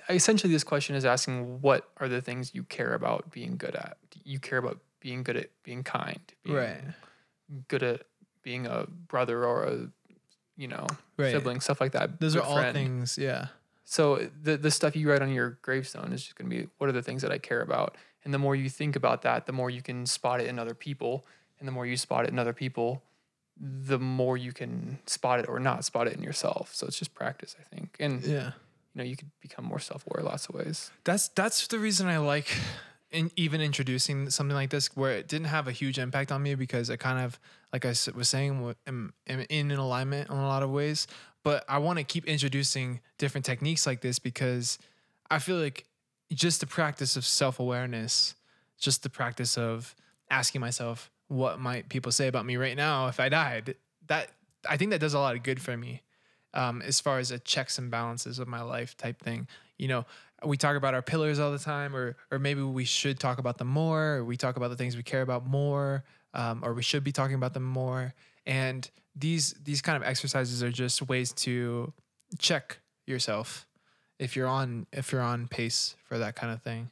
I- 0.09 0.13
essentially, 0.13 0.51
this 0.53 0.63
question 0.63 0.95
is 0.95 1.05
asking 1.05 1.61
what 1.61 1.89
are 1.97 2.07
the 2.07 2.21
things 2.21 2.53
you 2.53 2.63
care 2.63 2.93
about 2.93 3.31
being 3.31 3.57
good 3.57 3.75
at. 3.75 3.97
You 4.23 4.39
care 4.39 4.57
about 4.59 4.79
being 5.01 5.23
good 5.23 5.35
at 5.35 5.49
being 5.63 5.83
kind, 5.83 6.21
being 6.43 6.55
right. 6.55 6.81
good 7.67 7.83
at 7.83 8.03
being 8.43 8.65
a 8.65 8.85
brother 9.07 9.43
or 9.45 9.63
a 9.63 9.89
you 10.55 10.67
know 10.67 10.87
Right. 11.17 11.31
sibling, 11.31 11.59
stuff 11.59 11.81
like 11.81 11.91
that. 11.91 12.19
Those 12.19 12.35
are 12.35 12.39
good 12.39 12.47
all 12.47 12.57
friend. 12.57 12.73
things, 12.75 13.17
yeah. 13.17 13.47
So 13.83 14.29
the 14.41 14.55
the 14.57 14.71
stuff 14.71 14.95
you 14.95 15.09
write 15.11 15.21
on 15.21 15.31
your 15.31 15.57
gravestone 15.61 16.13
is 16.13 16.23
just 16.23 16.35
going 16.35 16.49
to 16.49 16.55
be 16.55 16.69
what 16.77 16.89
are 16.89 16.93
the 16.93 17.03
things 17.03 17.21
that 17.23 17.31
I 17.31 17.37
care 17.37 17.61
about, 17.61 17.97
and 18.23 18.33
the 18.33 18.39
more 18.39 18.55
you 18.55 18.69
think 18.69 18.95
about 18.95 19.21
that, 19.23 19.45
the 19.45 19.51
more 19.51 19.69
you 19.69 19.81
can 19.81 20.05
spot 20.05 20.39
it 20.39 20.47
in 20.47 20.57
other 20.57 20.73
people, 20.73 21.25
and 21.59 21.67
the 21.67 21.71
more 21.73 21.85
you 21.85 21.97
spot 21.97 22.23
it 22.25 22.29
in 22.31 22.39
other 22.39 22.53
people, 22.53 23.03
the 23.59 23.99
more 23.99 24.37
you 24.37 24.53
can 24.53 24.97
spot 25.05 25.39
it 25.39 25.49
or 25.49 25.59
not 25.59 25.83
spot 25.85 26.07
it 26.07 26.13
in 26.13 26.23
yourself. 26.23 26.73
So 26.73 26.87
it's 26.87 26.97
just 26.97 27.13
practice, 27.13 27.55
I 27.59 27.63
think, 27.75 27.97
and 27.99 28.23
yeah, 28.23 28.51
you 28.93 28.97
know 28.99 29.03
you 29.03 29.17
could 29.17 29.29
become 29.41 29.65
more 29.65 29.79
self 29.79 30.05
aware 30.07 30.23
lots 30.23 30.47
of 30.47 30.55
ways. 30.55 30.89
That's 31.03 31.27
that's 31.29 31.67
the 31.67 31.77
reason 31.79 32.07
I 32.07 32.17
like 32.19 32.47
in 33.11 33.31
even 33.35 33.61
introducing 33.61 34.29
something 34.29 34.55
like 34.55 34.69
this 34.69 34.95
where 34.95 35.11
it 35.11 35.27
didn't 35.27 35.47
have 35.47 35.67
a 35.67 35.71
huge 35.71 35.99
impact 35.99 36.31
on 36.31 36.41
me 36.41 36.55
because 36.55 36.89
I 36.89 36.95
kind 36.95 37.23
of 37.23 37.39
like 37.73 37.85
I 37.85 37.89
was 38.15 38.29
saying 38.29 38.75
am, 38.87 39.13
am 39.27 39.45
in 39.49 39.71
an 39.71 39.79
alignment 39.79 40.29
in 40.29 40.35
a 40.35 40.47
lot 40.47 40.63
of 40.63 40.69
ways. 40.69 41.07
But 41.43 41.65
I 41.67 41.79
want 41.79 41.97
to 41.97 42.03
keep 42.03 42.25
introducing 42.25 42.99
different 43.17 43.45
techniques 43.45 43.85
like 43.85 44.01
this 44.01 44.19
because 44.19 44.77
I 45.29 45.39
feel 45.39 45.57
like 45.57 45.85
just 46.31 46.59
the 46.59 46.67
practice 46.67 47.15
of 47.15 47.25
self 47.25 47.59
awareness, 47.59 48.35
just 48.79 49.03
the 49.03 49.09
practice 49.09 49.57
of 49.57 49.95
asking 50.29 50.61
myself 50.61 51.11
what 51.27 51.59
might 51.59 51.89
people 51.89 52.11
say 52.11 52.27
about 52.27 52.45
me 52.45 52.57
right 52.57 52.77
now 52.77 53.07
if 53.07 53.19
I 53.19 53.29
died. 53.29 53.75
That 54.07 54.29
I 54.69 54.77
think 54.77 54.91
that 54.91 54.99
does 54.99 55.13
a 55.13 55.19
lot 55.19 55.35
of 55.35 55.43
good 55.43 55.61
for 55.61 55.75
me 55.75 56.01
um, 56.53 56.81
as 56.81 56.99
far 56.99 57.19
as 57.19 57.31
a 57.31 57.39
checks 57.39 57.77
and 57.77 57.89
balances 57.89 58.39
of 58.39 58.47
my 58.47 58.61
life 58.61 58.95
type 58.97 59.21
thing. 59.21 59.47
You 59.77 59.87
know, 59.87 60.05
we 60.43 60.57
talk 60.57 60.75
about 60.75 60.93
our 60.93 61.01
pillars 61.01 61.39
all 61.39 61.51
the 61.51 61.59
time, 61.59 61.95
or 61.95 62.15
or 62.31 62.39
maybe 62.39 62.61
we 62.61 62.85
should 62.85 63.19
talk 63.19 63.37
about 63.37 63.57
them 63.57 63.67
more. 63.67 64.17
Or 64.17 64.25
we 64.25 64.37
talk 64.37 64.57
about 64.57 64.69
the 64.69 64.75
things 64.75 64.95
we 64.95 65.03
care 65.03 65.21
about 65.21 65.45
more, 65.45 66.03
um, 66.33 66.61
or 66.63 66.73
we 66.73 66.83
should 66.83 67.03
be 67.03 67.11
talking 67.11 67.35
about 67.35 67.53
them 67.53 67.63
more. 67.63 68.13
And 68.45 68.89
these 69.15 69.53
these 69.63 69.81
kind 69.81 69.97
of 69.97 70.03
exercises 70.03 70.63
are 70.63 70.71
just 70.71 71.07
ways 71.07 71.33
to 71.33 71.93
check 72.39 72.79
yourself 73.05 73.67
if 74.19 74.35
you're 74.35 74.47
on 74.47 74.87
if 74.91 75.11
you're 75.11 75.21
on 75.21 75.47
pace 75.47 75.95
for 76.07 76.17
that 76.17 76.35
kind 76.35 76.53
of 76.53 76.61
thing. 76.61 76.89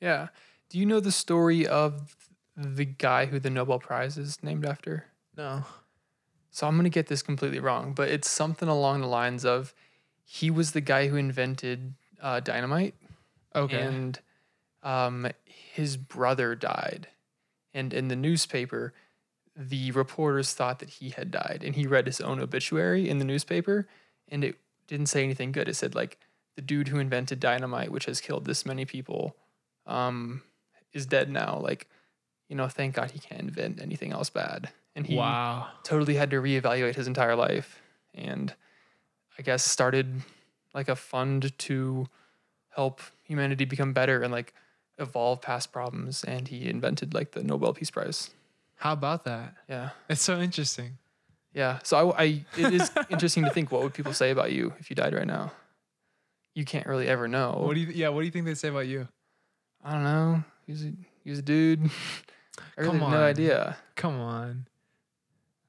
Yeah. 0.00 0.28
Do 0.70 0.78
you 0.78 0.86
know 0.86 1.00
the 1.00 1.12
story 1.12 1.66
of 1.66 2.16
the 2.56 2.84
guy 2.84 3.26
who 3.26 3.38
the 3.38 3.50
Nobel 3.50 3.78
Prize 3.78 4.18
is 4.18 4.42
named 4.42 4.64
after? 4.64 5.06
No. 5.36 5.64
So 6.50 6.66
I'm 6.66 6.74
going 6.74 6.84
to 6.84 6.90
get 6.90 7.08
this 7.08 7.22
completely 7.22 7.58
wrong, 7.58 7.94
but 7.94 8.08
it's 8.08 8.30
something 8.30 8.68
along 8.68 9.00
the 9.00 9.08
lines 9.08 9.44
of 9.44 9.74
he 10.24 10.50
was 10.50 10.72
the 10.72 10.80
guy 10.80 11.08
who 11.08 11.16
invented 11.16 11.94
uh, 12.24 12.40
dynamite. 12.40 12.94
Okay. 13.54 13.80
and 13.80 14.18
um, 14.82 15.28
his 15.44 15.96
brother 15.96 16.56
died. 16.56 17.06
And 17.72 17.92
in 17.92 18.08
the 18.08 18.16
newspaper, 18.16 18.92
the 19.56 19.92
reporters 19.92 20.52
thought 20.52 20.80
that 20.80 20.90
he 20.90 21.10
had 21.10 21.30
died, 21.30 21.62
and 21.64 21.76
he 21.76 21.86
read 21.86 22.06
his 22.06 22.20
own 22.20 22.40
obituary 22.40 23.08
in 23.08 23.18
the 23.18 23.24
newspaper, 23.24 23.86
and 24.28 24.42
it 24.42 24.56
didn't 24.88 25.06
say 25.06 25.22
anything 25.22 25.52
good. 25.52 25.68
It 25.68 25.74
said 25.74 25.94
like 25.94 26.18
the 26.56 26.62
dude 26.62 26.88
who 26.88 26.98
invented 26.98 27.38
dynamite, 27.38 27.92
which 27.92 28.06
has 28.06 28.20
killed 28.20 28.44
this 28.44 28.66
many 28.66 28.84
people, 28.84 29.36
um, 29.86 30.42
is 30.92 31.06
dead 31.06 31.30
now. 31.30 31.58
Like, 31.60 31.88
you 32.48 32.56
know, 32.56 32.68
thank 32.68 32.94
God 32.94 33.12
he 33.12 33.18
can't 33.18 33.42
invent 33.42 33.80
anything 33.80 34.12
else 34.12 34.30
bad. 34.30 34.70
And 34.96 35.06
he 35.06 35.16
wow. 35.16 35.68
totally 35.82 36.14
had 36.14 36.30
to 36.30 36.40
reevaluate 36.40 36.94
his 36.94 37.06
entire 37.06 37.34
life 37.34 37.80
and 38.14 38.54
I 39.36 39.42
guess 39.42 39.64
started 39.64 40.22
like 40.74 40.88
a 40.88 40.96
fund 40.96 41.56
to 41.58 42.06
help 42.70 43.00
humanity 43.22 43.64
become 43.64 43.92
better 43.92 44.22
and 44.22 44.32
like 44.32 44.52
evolve 44.98 45.40
past 45.40 45.72
problems 45.72 46.24
and 46.24 46.48
he 46.48 46.68
invented 46.68 47.14
like 47.14 47.32
the 47.32 47.42
Nobel 47.42 47.72
Peace 47.72 47.90
Prize. 47.90 48.30
How 48.76 48.92
about 48.92 49.24
that? 49.24 49.54
Yeah. 49.68 49.90
It's 50.08 50.22
so 50.22 50.40
interesting. 50.40 50.98
Yeah. 51.52 51.78
So 51.84 52.10
I, 52.12 52.22
I 52.22 52.24
it 52.58 52.74
is 52.74 52.90
interesting 53.08 53.44
to 53.44 53.50
think 53.50 53.70
what 53.70 53.82
would 53.82 53.94
people 53.94 54.12
say 54.12 54.30
about 54.30 54.52
you 54.52 54.72
if 54.78 54.90
you 54.90 54.96
died 54.96 55.14
right 55.14 55.26
now? 55.26 55.52
You 56.54 56.64
can't 56.64 56.86
really 56.86 57.08
ever 57.08 57.26
know. 57.28 57.62
What 57.64 57.74
do 57.74 57.80
you? 57.80 57.88
Yeah. 57.88 58.08
What 58.10 58.20
do 58.20 58.26
you 58.26 58.30
think 58.30 58.44
they 58.44 58.54
say 58.54 58.68
about 58.68 58.86
you? 58.86 59.08
I 59.84 59.92
don't 59.92 60.04
know. 60.04 60.44
He's 60.66 60.84
a, 60.84 60.92
he's 61.24 61.38
a 61.38 61.42
dude. 61.42 61.84
I 62.76 62.80
really 62.80 62.98
Come 62.98 63.00
have 63.00 63.10
no 63.10 63.24
idea. 63.24 63.76
Come 63.96 64.20
on. 64.20 64.66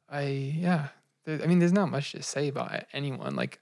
I 0.09 0.23
yeah. 0.23 0.87
There, 1.25 1.41
I 1.41 1.47
mean, 1.47 1.59
there's 1.59 1.73
not 1.73 1.89
much 1.89 2.11
to 2.11 2.21
say 2.21 2.47
about 2.47 2.85
anyone. 2.93 3.35
Like, 3.35 3.59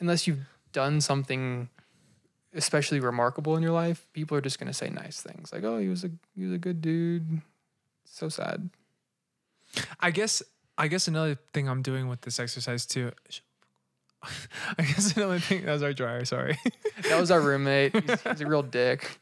unless 0.00 0.26
you've 0.26 0.46
done 0.72 1.00
something 1.00 1.68
especially 2.54 3.00
remarkable 3.00 3.56
in 3.56 3.62
your 3.62 3.72
life, 3.72 4.06
people 4.12 4.36
are 4.36 4.40
just 4.40 4.58
gonna 4.58 4.72
say 4.72 4.88
nice 4.90 5.20
things. 5.20 5.52
Like, 5.52 5.64
oh, 5.64 5.78
he 5.78 5.88
was 5.88 6.04
a 6.04 6.10
he 6.34 6.44
was 6.44 6.52
a 6.52 6.58
good 6.58 6.80
dude. 6.80 7.40
So 8.04 8.28
sad. 8.28 8.70
I 10.00 10.10
guess 10.10 10.42
I 10.78 10.88
guess 10.88 11.08
another 11.08 11.38
thing 11.52 11.68
I'm 11.68 11.82
doing 11.82 12.08
with 12.08 12.20
this 12.22 12.38
exercise 12.38 12.86
too. 12.86 13.12
I 14.78 14.82
guess 14.82 15.16
another 15.16 15.38
thing 15.38 15.64
that 15.64 15.72
was 15.72 15.82
our 15.82 15.92
dryer. 15.92 16.24
Sorry. 16.24 16.58
That 17.08 17.20
was 17.20 17.30
our 17.30 17.40
roommate. 17.40 17.94
He's, 18.08 18.22
he's 18.22 18.40
a 18.40 18.46
real 18.46 18.62
dick. 18.62 19.18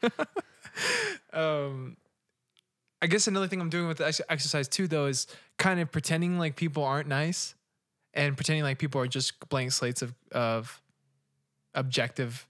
um, 1.33 1.97
I 3.01 3.07
guess 3.07 3.27
another 3.27 3.47
thing 3.47 3.59
I'm 3.59 3.69
doing 3.69 3.87
with 3.87 3.97
the 3.97 4.07
ex- 4.07 4.21
exercise 4.29 4.67
too, 4.69 4.87
though, 4.87 5.05
is 5.05 5.27
kind 5.57 5.79
of 5.81 5.91
pretending 5.91 6.39
like 6.39 6.55
people 6.55 6.83
aren't 6.83 7.07
nice, 7.09 7.53
and 8.15 8.35
pretending 8.35 8.63
like 8.63 8.79
people 8.79 9.01
are 9.01 9.07
just 9.07 9.47
blank 9.49 9.71
slates 9.71 10.01
of 10.01 10.13
of 10.31 10.81
objective 11.73 12.47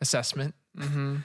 assessment. 0.00 0.54
Mm-hmm. 0.76 1.16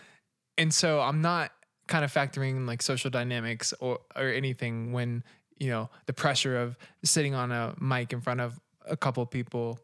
and 0.57 0.73
so 0.73 1.01
I'm 1.01 1.21
not 1.21 1.51
kind 1.87 2.05
of 2.05 2.13
factoring 2.13 2.65
like 2.65 2.81
social 2.81 3.09
dynamics 3.09 3.73
or 3.81 3.99
or 4.15 4.29
anything 4.29 4.93
when 4.93 5.25
you 5.59 5.69
know 5.69 5.89
the 6.05 6.13
pressure 6.13 6.57
of 6.57 6.77
sitting 7.03 7.35
on 7.35 7.51
a 7.51 7.75
mic 7.81 8.13
in 8.13 8.21
front 8.21 8.39
of 8.39 8.59
a 8.87 8.95
couple 8.95 9.25
people, 9.25 9.77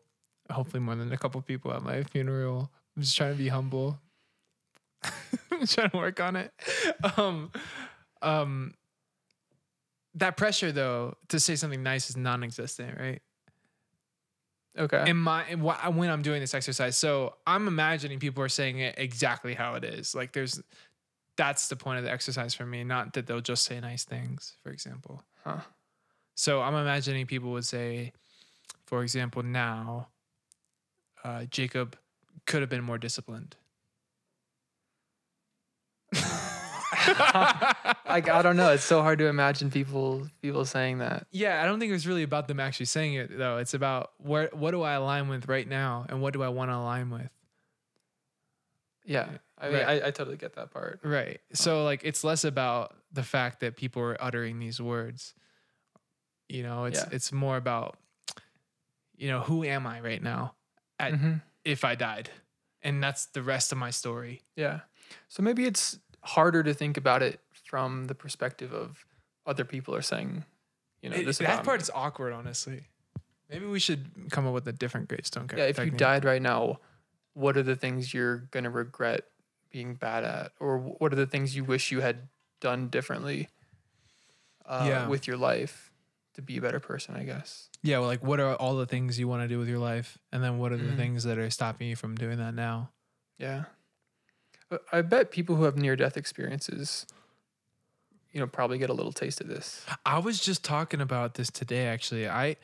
hopefully 0.50 0.82
more 0.82 0.96
than 0.96 1.12
a 1.12 1.18
couple 1.18 1.42
people 1.42 1.74
at 1.74 1.84
my 1.84 2.04
funeral. 2.04 2.72
I'm 2.96 3.04
just 3.04 3.16
trying 3.18 3.34
to 3.34 3.38
be 3.38 3.50
humble. 3.50 4.00
I'm 5.52 5.68
trying 5.68 5.90
to 5.92 5.98
work 5.98 6.20
on 6.20 6.36
it. 6.36 6.52
Um, 7.18 7.52
um, 8.22 8.74
that 10.16 10.38
pressure 10.38 10.72
though 10.72 11.16
to 11.28 11.40
say 11.40 11.56
something 11.56 11.84
nice 11.84 12.10
is 12.10 12.18
non-existent, 12.18 12.98
right? 13.00 13.22
Okay. 14.78 15.10
in 15.10 15.18
my 15.18 15.46
in 15.48 15.60
wh- 15.60 15.96
when 15.98 16.10
I'm 16.10 16.22
doing 16.22 16.40
this 16.40 16.54
exercise. 16.54 16.98
So 16.98 17.36
I'm 17.46 17.68
imagining 17.68 18.20
people 18.20 18.44
are 18.44 18.50
saying 18.50 18.80
it 18.80 18.96
exactly 18.98 19.54
how 19.54 19.76
it 19.76 19.84
is. 19.84 20.14
Like 20.14 20.34
there's 20.34 20.62
that's 21.36 21.68
the 21.68 21.76
point 21.76 22.00
of 22.00 22.04
the 22.04 22.12
exercise 22.12 22.54
for 22.54 22.66
me, 22.66 22.84
not 22.84 23.14
that 23.14 23.28
they'll 23.28 23.42
just 23.42 23.64
say 23.66 23.80
nice 23.80 24.04
things, 24.04 24.54
for 24.64 24.72
example. 24.72 25.24
Huh. 25.44 25.60
So 26.36 26.62
I'm 26.62 26.76
imagining 26.76 27.26
people 27.26 27.52
would 27.52 27.66
say, 27.66 28.12
for 28.86 29.04
example, 29.04 29.44
now 29.44 30.08
uh, 31.24 31.46
Jacob 31.46 31.98
could 32.46 32.62
have 32.62 32.70
been 32.70 32.84
more 32.84 32.98
disciplined. 32.98 33.56
like 38.08 38.30
I 38.30 38.42
don't 38.42 38.56
know. 38.58 38.72
It's 38.72 38.84
so 38.84 39.02
hard 39.02 39.20
to 39.20 39.28
imagine 39.28 39.70
people 39.72 40.28
people 40.42 40.66
saying 40.66 41.00
that. 41.00 41.28
Yeah, 41.32 41.62
I 41.62 41.66
don't 41.66 41.80
think 41.80 41.90
it 41.90 41.94
was 41.94 42.08
really 42.08 42.24
about 42.24 42.48
them 42.48 42.60
actually 42.60 42.86
saying 42.88 43.14
it 43.16 43.38
though. 43.38 43.58
It's 43.58 43.74
about 43.74 44.12
where 44.18 44.50
what 44.54 44.72
do 44.72 44.82
I 44.82 44.94
align 44.94 45.28
with 45.28 45.48
right 45.48 45.68
now 45.68 46.06
and 46.10 46.22
what 46.22 46.34
do 46.34 46.44
I 46.44 46.50
want 46.50 46.72
to 46.72 46.76
align 46.76 47.10
with. 47.10 47.30
Yeah. 49.06 49.30
I 49.58 49.70
mean, 49.70 49.74
Right. 49.84 50.04
I, 50.04 50.08
I 50.08 50.12
totally 50.12 50.38
get 50.38 50.56
that 50.56 50.72
part. 50.72 51.00
Right. 51.04 51.40
So 51.54 51.84
like 51.84 52.02
it's 52.04 52.24
less 52.24 52.44
about 52.44 52.96
the 53.12 53.24
fact 53.24 53.62
that 53.62 53.76
people 53.78 54.02
are 54.02 54.22
uttering 54.22 54.60
these 54.60 54.82
words. 54.82 55.34
You 56.50 56.64
know, 56.64 56.86
it's 56.86 57.00
Yeah. 57.00 57.10
it's 57.12 57.32
more 57.32 57.58
about 57.58 57.98
you 59.20 59.30
know, 59.30 59.40
who 59.40 59.64
am 59.64 59.88
I 59.88 60.00
right 60.02 60.22
now 60.22 60.54
at 61.00 61.14
Mhm. 61.14 61.42
if 61.66 61.84
I 61.84 61.96
died? 61.96 62.30
And 62.84 63.04
that's 63.04 63.26
the 63.26 63.42
rest 63.42 63.72
of 63.72 63.78
my 63.80 63.90
story. 63.90 64.44
Yeah. 64.56 64.82
So 65.28 65.42
maybe 65.42 65.66
it's 65.66 65.98
harder 66.24 66.64
to 66.64 66.74
think 66.74 66.98
about 66.98 67.22
it 67.24 67.40
from 67.66 68.06
the 68.06 68.16
perspective 68.16 68.74
of 68.74 69.06
other 69.46 69.64
people 69.66 69.96
are 69.96 70.02
saying, 70.02 70.44
you 71.02 71.10
know, 71.10 71.16
It- 71.18 71.26
this 71.26 71.38
that 71.40 71.64
part 71.64 71.80
me. 71.80 71.84
is 71.84 71.92
awkward, 71.94 72.34
honestly. 72.34 72.88
Maybe 73.50 73.66
we 73.66 73.80
should 73.80 74.30
come 74.32 74.46
up 74.46 74.54
with 74.54 74.68
a 74.68 74.74
different 74.74 75.08
gravestone. 75.08 75.48
Yeah, 75.56 75.66
if 75.66 75.78
you 75.80 75.90
died 75.92 76.26
right 76.26 76.42
now, 76.42 76.80
what 77.34 77.56
are 77.56 77.64
the 77.64 77.76
things 77.78 78.14
you're 78.14 78.38
gonna 78.52 78.70
regret 78.70 79.26
being 79.70 79.96
bad 79.96 80.24
at, 80.26 80.52
or 80.60 80.78
what 80.80 81.14
are 81.14 81.16
the 81.16 81.28
things 81.28 81.56
you 81.56 81.64
wish 81.64 81.92
you 81.92 82.02
had 82.02 82.28
done 82.60 82.90
differently 82.90 83.48
uh, 84.66 84.86
Yeah. 84.88 85.08
with 85.08 85.28
your 85.28 85.38
life 85.38 85.92
to 86.34 86.42
be 86.42 86.58
a 86.58 86.62
better 86.62 86.80
person? 86.82 87.16
I 87.16 87.24
guess. 87.24 87.70
Yeah, 87.84 88.00
well, 88.00 88.08
like 88.08 88.22
what 88.24 88.40
are 88.42 88.56
all 88.56 88.76
the 88.76 88.86
things 88.86 89.18
you 89.20 89.28
want 89.30 89.44
to 89.44 89.48
do 89.48 89.60
with 89.60 89.70
your 89.70 89.80
life, 89.80 90.18
and 90.34 90.44
then 90.44 90.58
what 90.58 90.74
are 90.74 90.78
the 90.78 90.92
Mhm. 90.92 90.98
things 90.98 91.24
that 91.24 91.38
are 91.38 91.50
stopping 91.50 91.88
you 91.88 91.96
from 91.96 92.16
doing 92.16 92.38
that 92.40 92.54
now? 92.54 92.92
Yeah. 93.38 93.66
I 94.92 95.02
bet 95.02 95.32
people 95.32 95.56
who 95.56 95.64
have 95.64 95.78
near 95.78 95.96
death 95.96 96.18
experiences, 96.18 97.06
you 98.32 98.40
know, 98.40 98.48
probably 98.48 98.78
get 98.78 98.90
a 98.90 98.94
little 98.94 99.14
taste 99.14 99.40
of 99.42 99.48
this. 99.48 99.86
I 100.06 100.20
was 100.20 100.40
just 100.40 100.64
talking 100.64 101.02
about 101.02 101.36
this 101.36 101.50
today 101.50 101.88
actually. 101.88 102.28
I 102.28 102.58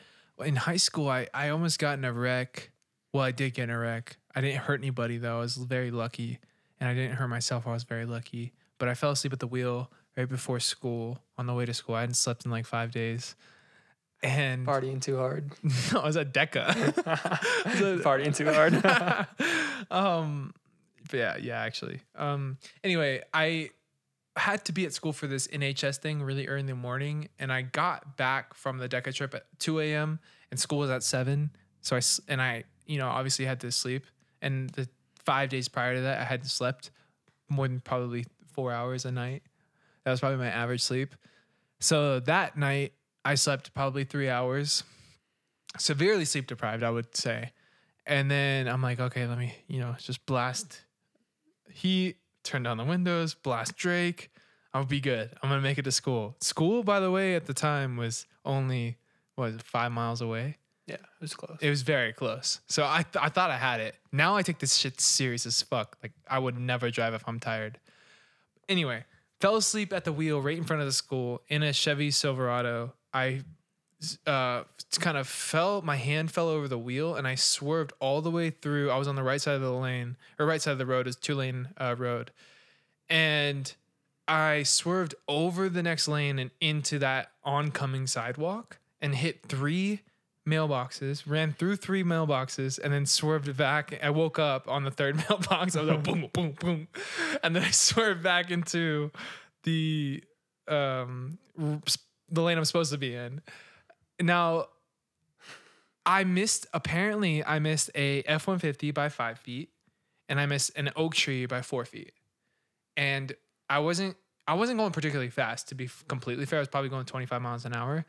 in 0.44 0.56
high 0.56 0.76
school 0.76 1.08
I, 1.08 1.28
I 1.32 1.48
almost 1.48 1.78
got 1.78 1.98
in 1.98 2.04
a 2.04 2.12
wreck. 2.12 2.70
Well, 3.12 3.22
I 3.22 3.30
did 3.30 3.54
get 3.54 3.64
in 3.64 3.70
a 3.70 3.78
wreck. 3.78 4.16
I 4.34 4.40
didn't 4.40 4.58
hurt 4.58 4.80
anybody 4.80 5.18
though. 5.18 5.38
I 5.38 5.40
was 5.40 5.56
very 5.56 5.90
lucky. 5.90 6.40
And 6.80 6.88
I 6.88 6.94
didn't 6.94 7.16
hurt 7.16 7.28
myself. 7.28 7.66
I 7.66 7.72
was 7.72 7.84
very 7.84 8.04
lucky. 8.04 8.52
But 8.78 8.88
I 8.88 8.94
fell 8.94 9.12
asleep 9.12 9.32
at 9.32 9.38
the 9.38 9.46
wheel 9.46 9.90
right 10.16 10.28
before 10.28 10.60
school 10.60 11.20
on 11.38 11.46
the 11.46 11.54
way 11.54 11.64
to 11.64 11.72
school. 11.72 11.94
I 11.94 12.00
hadn't 12.00 12.16
slept 12.16 12.44
in 12.44 12.50
like 12.50 12.66
five 12.66 12.90
days. 12.90 13.36
And 14.22 14.66
Partying 14.66 15.00
too 15.00 15.16
hard. 15.16 15.52
no, 15.92 16.00
I 16.00 16.06
was 16.06 16.16
at 16.16 16.34
DECA. 16.34 16.74
Partying 18.02 18.34
too 18.34 18.52
hard. 18.52 19.88
um 19.90 20.52
but 21.14 21.18
yeah 21.18 21.36
yeah 21.36 21.60
actually. 21.60 22.00
Um 22.16 22.58
anyway 22.82 23.22
i 23.32 23.70
had 24.36 24.64
to 24.64 24.72
be 24.72 24.84
at 24.84 24.92
school 24.92 25.12
for 25.12 25.28
this 25.28 25.46
nhs 25.46 25.98
thing 25.98 26.20
really 26.20 26.48
early 26.48 26.60
in 26.60 26.66
the 26.66 26.74
morning 26.74 27.28
and 27.38 27.52
i 27.52 27.62
got 27.62 28.16
back 28.16 28.52
from 28.52 28.78
the 28.78 28.88
deca 28.88 29.14
trip 29.14 29.32
at 29.32 29.44
2 29.60 29.78
a.m 29.78 30.18
and 30.50 30.58
school 30.58 30.78
was 30.78 30.90
at 30.90 31.04
7 31.04 31.50
so 31.82 31.94
I 31.94 32.00
and 32.26 32.42
i 32.42 32.64
you 32.86 32.98
know 32.98 33.08
obviously 33.08 33.44
had 33.44 33.60
to 33.60 33.70
sleep. 33.70 34.06
And 34.42 34.68
the 34.70 34.88
five 35.24 35.48
days 35.48 35.68
prior 35.68 35.94
to 35.94 36.00
that 36.02 36.20
i 36.20 36.24
hadn't 36.24 36.48
slept 36.48 36.90
more 37.48 37.68
than 37.68 37.80
probably 37.80 38.26
four 38.52 38.72
hours 38.72 39.04
a 39.04 39.12
night. 39.12 39.42
That 40.04 40.10
was 40.10 40.20
probably 40.20 40.38
my 40.38 40.48
average 40.48 40.82
sleep. 40.82 41.14
So 41.80 42.20
that 42.20 42.56
night 42.56 42.92
i 43.24 43.36
slept 43.36 43.72
probably 43.74 44.04
three 44.04 44.28
hours. 44.28 44.82
Severely 45.78 46.24
sleep 46.24 46.46
deprived 46.46 46.82
i 46.82 46.90
would 46.90 47.16
say. 47.16 47.52
And 48.06 48.30
then 48.30 48.68
I'm 48.68 48.82
like, 48.82 49.00
okay, 49.00 49.26
let 49.26 49.38
me, 49.38 49.54
you 49.66 49.80
know, 49.80 49.94
just 49.98 50.24
blast 50.26 50.83
heat, 51.74 52.16
turn 52.42 52.62
down 52.62 52.76
the 52.78 52.84
windows, 52.84 53.34
blast 53.34 53.76
Drake. 53.76 54.30
I'll 54.72 54.84
be 54.84 55.00
good. 55.00 55.30
I'm 55.42 55.50
gonna 55.50 55.60
make 55.60 55.78
it 55.78 55.82
to 55.82 55.92
school. 55.92 56.36
School, 56.40 56.82
by 56.82 57.00
the 57.00 57.10
way, 57.10 57.34
at 57.34 57.46
the 57.46 57.54
time 57.54 57.96
was 57.96 58.26
only 58.44 58.96
what 59.36 59.52
was 59.52 59.62
five 59.62 59.92
miles 59.92 60.20
away. 60.20 60.58
yeah, 60.86 60.94
it 60.96 61.00
was 61.20 61.34
close. 61.34 61.58
It 61.60 61.70
was 61.70 61.82
very 61.82 62.12
close. 62.12 62.60
So 62.68 62.84
I 62.84 63.02
th- 63.02 63.22
I 63.22 63.28
thought 63.28 63.50
I 63.50 63.56
had 63.56 63.80
it. 63.80 63.96
Now 64.12 64.36
I 64.36 64.42
take 64.42 64.58
this 64.58 64.74
shit 64.76 65.00
serious 65.00 65.46
as 65.46 65.62
fuck. 65.62 65.96
Like 66.02 66.12
I 66.28 66.38
would 66.38 66.58
never 66.58 66.90
drive 66.90 67.14
if 67.14 67.22
I'm 67.26 67.38
tired. 67.40 67.78
Anyway, 68.68 69.04
fell 69.40 69.56
asleep 69.56 69.92
at 69.92 70.04
the 70.04 70.12
wheel 70.12 70.40
right 70.40 70.56
in 70.56 70.64
front 70.64 70.80
of 70.80 70.86
the 70.86 70.92
school 70.92 71.42
in 71.48 71.62
a 71.62 71.72
Chevy 71.72 72.10
Silverado. 72.10 72.94
I 73.12 73.42
uh 74.26 74.64
kind 75.00 75.16
of 75.16 75.26
fell 75.26 75.82
my 75.82 75.96
hand 75.96 76.30
fell 76.30 76.48
over 76.48 76.68
the 76.68 76.78
wheel 76.78 77.16
and 77.16 77.26
I 77.26 77.34
swerved 77.34 77.92
all 78.00 78.20
the 78.20 78.30
way 78.30 78.50
through. 78.50 78.90
I 78.90 78.96
was 78.96 79.08
on 79.08 79.16
the 79.16 79.22
right 79.22 79.40
side 79.40 79.56
of 79.56 79.60
the 79.60 79.72
lane 79.72 80.16
or 80.38 80.46
right 80.46 80.62
side 80.62 80.72
of 80.72 80.78
the 80.78 80.86
road 80.86 81.06
is 81.06 81.16
two 81.16 81.34
lane 81.34 81.68
uh, 81.78 81.94
road. 81.98 82.30
And 83.08 83.72
I 84.26 84.62
swerved 84.62 85.14
over 85.28 85.68
the 85.68 85.82
next 85.82 86.08
lane 86.08 86.38
and 86.38 86.50
into 86.60 86.98
that 87.00 87.32
oncoming 87.42 88.06
sidewalk 88.06 88.78
and 89.00 89.14
hit 89.14 89.42
three 89.46 90.00
mailboxes, 90.48 91.24
ran 91.26 91.52
through 91.52 91.76
three 91.76 92.04
mailboxes, 92.04 92.78
and 92.78 92.92
then 92.92 93.06
swerved 93.06 93.56
back. 93.56 93.98
I 94.02 94.10
woke 94.10 94.38
up 94.38 94.68
on 94.68 94.84
the 94.84 94.90
third 94.90 95.16
mailbox. 95.28 95.76
I 95.76 95.80
was 95.80 95.90
like, 95.90 96.02
boom, 96.02 96.30
boom, 96.32 96.52
boom. 96.58 96.88
And 97.42 97.54
then 97.54 97.62
I 97.62 97.70
swerved 97.70 98.22
back 98.22 98.50
into 98.50 99.10
the 99.64 100.22
um 100.68 101.38
the 102.30 102.40
lane 102.40 102.56
I'm 102.56 102.64
supposed 102.64 102.92
to 102.92 102.98
be 102.98 103.14
in. 103.14 103.42
Now 104.20 104.68
I 106.06 106.24
missed 106.24 106.66
apparently 106.72 107.44
I 107.44 107.58
missed 107.58 107.90
a 107.94 108.22
F-150 108.22 108.92
by 108.92 109.08
five 109.08 109.38
feet 109.38 109.70
and 110.28 110.40
I 110.40 110.46
missed 110.46 110.72
an 110.76 110.90
oak 110.96 111.14
tree 111.14 111.46
by 111.46 111.62
four 111.62 111.84
feet. 111.84 112.12
And 112.96 113.34
I 113.68 113.78
wasn't 113.78 114.16
I 114.46 114.54
wasn't 114.54 114.78
going 114.78 114.92
particularly 114.92 115.30
fast 115.30 115.68
to 115.68 115.74
be 115.74 115.88
completely 116.08 116.44
fair. 116.44 116.58
I 116.58 116.60
was 116.60 116.68
probably 116.68 116.90
going 116.90 117.06
25 117.06 117.40
miles 117.40 117.64
an 117.64 117.74
hour, 117.74 118.04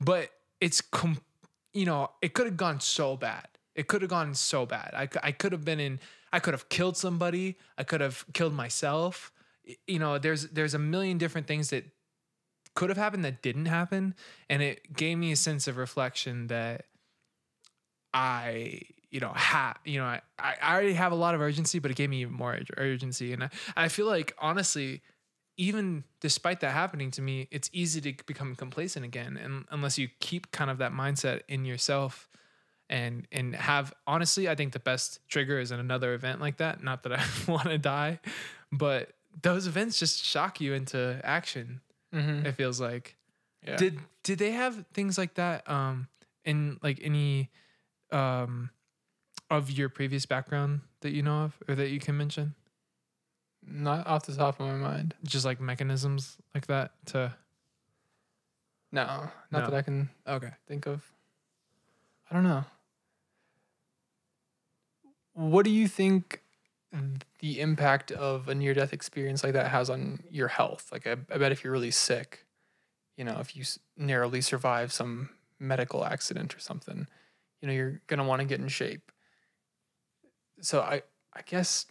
but 0.00 0.30
it's 0.60 0.80
com- 0.80 1.20
you 1.72 1.84
know 1.84 2.10
it 2.22 2.32
could 2.34 2.46
have 2.46 2.56
gone 2.56 2.80
so 2.80 3.16
bad. 3.16 3.46
It 3.74 3.88
could 3.88 4.02
have 4.02 4.10
gone 4.10 4.34
so 4.34 4.66
bad. 4.66 4.92
I, 4.96 5.08
I 5.22 5.32
could 5.32 5.52
have 5.52 5.64
been 5.64 5.80
in. 5.80 6.00
I 6.32 6.38
could 6.38 6.54
have 6.54 6.68
killed 6.68 6.96
somebody. 6.96 7.56
I 7.76 7.84
could 7.84 8.00
have 8.00 8.24
killed 8.32 8.54
myself. 8.54 9.32
You 9.86 9.98
know, 9.98 10.18
there's 10.18 10.48
there's 10.48 10.74
a 10.74 10.78
million 10.78 11.18
different 11.18 11.46
things 11.46 11.70
that 11.70 11.84
could 12.74 12.88
have 12.90 12.98
happened 12.98 13.24
that 13.24 13.42
didn't 13.42 13.66
happen, 13.66 14.14
and 14.48 14.62
it 14.62 14.96
gave 14.96 15.18
me 15.18 15.32
a 15.32 15.36
sense 15.36 15.68
of 15.68 15.76
reflection 15.76 16.48
that 16.48 16.86
I, 18.12 18.82
you 19.10 19.20
know, 19.20 19.32
have, 19.34 19.76
you 19.84 19.98
know, 19.98 20.06
I, 20.06 20.20
I 20.38 20.72
already 20.72 20.94
have 20.94 21.12
a 21.12 21.16
lot 21.16 21.34
of 21.34 21.40
urgency, 21.40 21.80
but 21.80 21.90
it 21.90 21.96
gave 21.96 22.10
me 22.10 22.20
even 22.22 22.32
more 22.32 22.58
urgency. 22.76 23.32
And 23.32 23.44
I, 23.44 23.50
I 23.76 23.88
feel 23.88 24.06
like, 24.06 24.34
honestly, 24.38 25.02
even 25.56 26.04
despite 26.20 26.60
that 26.60 26.72
happening 26.72 27.10
to 27.12 27.22
me, 27.22 27.48
it's 27.50 27.68
easy 27.72 28.00
to 28.00 28.24
become 28.24 28.54
complacent 28.54 29.04
again. 29.04 29.36
And 29.36 29.64
unless 29.70 29.98
you 29.98 30.08
keep 30.20 30.52
kind 30.52 30.70
of 30.70 30.78
that 30.78 30.92
mindset 30.92 31.42
in 31.48 31.64
yourself 31.64 32.28
and, 32.88 33.26
and 33.32 33.54
have, 33.56 33.92
honestly, 34.06 34.48
I 34.48 34.54
think 34.54 34.72
the 34.72 34.78
best 34.78 35.20
trigger 35.28 35.58
is 35.58 35.72
in 35.72 35.80
another 35.80 36.14
event 36.14 36.40
like 36.40 36.58
that. 36.58 36.82
Not 36.82 37.02
that 37.02 37.12
I 37.12 37.24
want 37.50 37.64
to 37.64 37.78
die, 37.78 38.20
but 38.70 39.10
those 39.42 39.66
events 39.66 39.98
just 39.98 40.24
shock 40.24 40.60
you 40.60 40.74
into 40.74 41.20
action. 41.24 41.80
Mm-hmm. 42.14 42.46
It 42.46 42.54
feels 42.54 42.80
like. 42.80 43.16
Yeah. 43.66 43.76
Did 43.76 43.98
did 44.22 44.38
they 44.38 44.52
have 44.52 44.84
things 44.92 45.18
like 45.18 45.34
that 45.34 45.68
um 45.68 46.08
in 46.44 46.78
like 46.82 47.00
any 47.02 47.50
um 48.12 48.70
of 49.50 49.70
your 49.70 49.88
previous 49.88 50.26
background 50.26 50.80
that 51.00 51.10
you 51.12 51.22
know 51.22 51.44
of 51.44 51.54
or 51.68 51.74
that 51.74 51.88
you 51.90 51.98
can 52.00 52.16
mention? 52.16 52.54
Not 53.66 54.06
off 54.06 54.26
the 54.26 54.34
top 54.36 54.60
of 54.60 54.66
my 54.66 54.74
mind. 54.74 55.14
Just 55.24 55.44
like 55.44 55.60
mechanisms 55.60 56.36
like 56.54 56.66
that 56.66 56.92
to 57.06 57.34
No, 58.92 59.06
not 59.50 59.64
No. 59.64 59.70
that 59.70 59.74
I 59.74 59.82
can 59.82 60.10
Okay. 60.28 60.50
think 60.68 60.86
of. 60.86 61.02
I 62.30 62.34
don't 62.34 62.44
know. 62.44 62.64
What 65.32 65.64
do 65.64 65.70
you 65.70 65.88
think 65.88 66.42
the 67.40 67.60
impact 67.60 68.12
of 68.12 68.48
a 68.48 68.54
near 68.54 68.74
death 68.74 68.92
experience 68.92 69.42
like 69.42 69.52
that 69.54 69.70
has 69.70 69.90
on 69.90 70.22
your 70.30 70.48
health. 70.48 70.90
Like, 70.92 71.06
I, 71.06 71.12
I 71.30 71.38
bet 71.38 71.52
if 71.52 71.64
you're 71.64 71.72
really 71.72 71.90
sick, 71.90 72.46
you 73.16 73.24
know, 73.24 73.38
if 73.40 73.56
you 73.56 73.64
narrowly 73.96 74.40
survive 74.40 74.92
some 74.92 75.30
medical 75.58 76.04
accident 76.04 76.54
or 76.54 76.60
something, 76.60 77.06
you 77.60 77.68
know, 77.68 77.74
you're 77.74 78.00
going 78.06 78.18
to 78.18 78.24
want 78.24 78.40
to 78.40 78.46
get 78.46 78.60
in 78.60 78.68
shape. 78.68 79.10
So, 80.60 80.80
I, 80.80 81.02
I 81.32 81.42
guess 81.44 81.86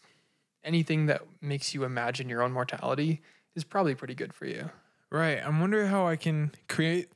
anything 0.64 1.08
that 1.08 1.22
makes 1.42 1.74
you 1.74 1.84
imagine 1.84 2.30
your 2.30 2.42
own 2.42 2.54
mortality 2.54 3.22
is 3.56 3.64
probably 3.64 3.96
pretty 3.96 4.16
good 4.16 4.34
for 4.34 4.46
you. 4.46 4.70
Right. 5.10 5.40
I'm 5.46 5.60
wondering 5.60 5.90
how 5.90 6.08
I 6.08 6.16
can 6.16 6.52
create 6.68 7.10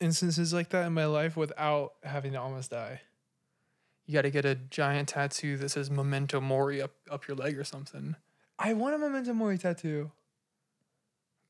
instances 0.00 0.52
like 0.52 0.70
that 0.70 0.86
in 0.86 0.92
my 0.92 1.06
life 1.06 1.36
without 1.36 1.92
having 2.02 2.32
to 2.32 2.40
almost 2.40 2.70
die. 2.70 3.02
You 4.06 4.12
got 4.14 4.22
to 4.22 4.30
get 4.30 4.44
a 4.44 4.54
giant 4.54 5.08
tattoo 5.08 5.56
that 5.58 5.70
says 5.70 5.90
memento 5.90 6.40
mori 6.40 6.82
up, 6.82 6.92
up 7.10 7.26
your 7.26 7.36
leg 7.36 7.58
or 7.58 7.64
something. 7.64 8.16
I 8.58 8.74
want 8.74 8.94
a 8.94 8.98
memento 8.98 9.32
mori 9.32 9.56
tattoo. 9.58 10.10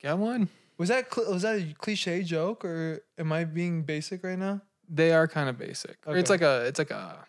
Get 0.01 0.17
one. 0.19 0.49
Was 0.79 0.89
that 0.89 1.13
cl- 1.13 1.33
was 1.33 1.43
that 1.43 1.57
a 1.57 1.75
cliche 1.79 2.23
joke 2.23 2.65
or 2.65 3.01
am 3.19 3.33
I 3.33 3.45
being 3.45 3.83
basic 3.83 4.23
right 4.25 4.39
now? 4.39 4.61
They 4.89 5.13
are 5.13 5.27
kind 5.29 5.49
of 5.49 5.57
basic. 5.59 5.97
Or 6.07 6.17
It's 6.17 6.31
like 6.31 6.43
a 6.43 6.65
it's 6.67 6.79
like 6.79 6.91
a 6.91 7.25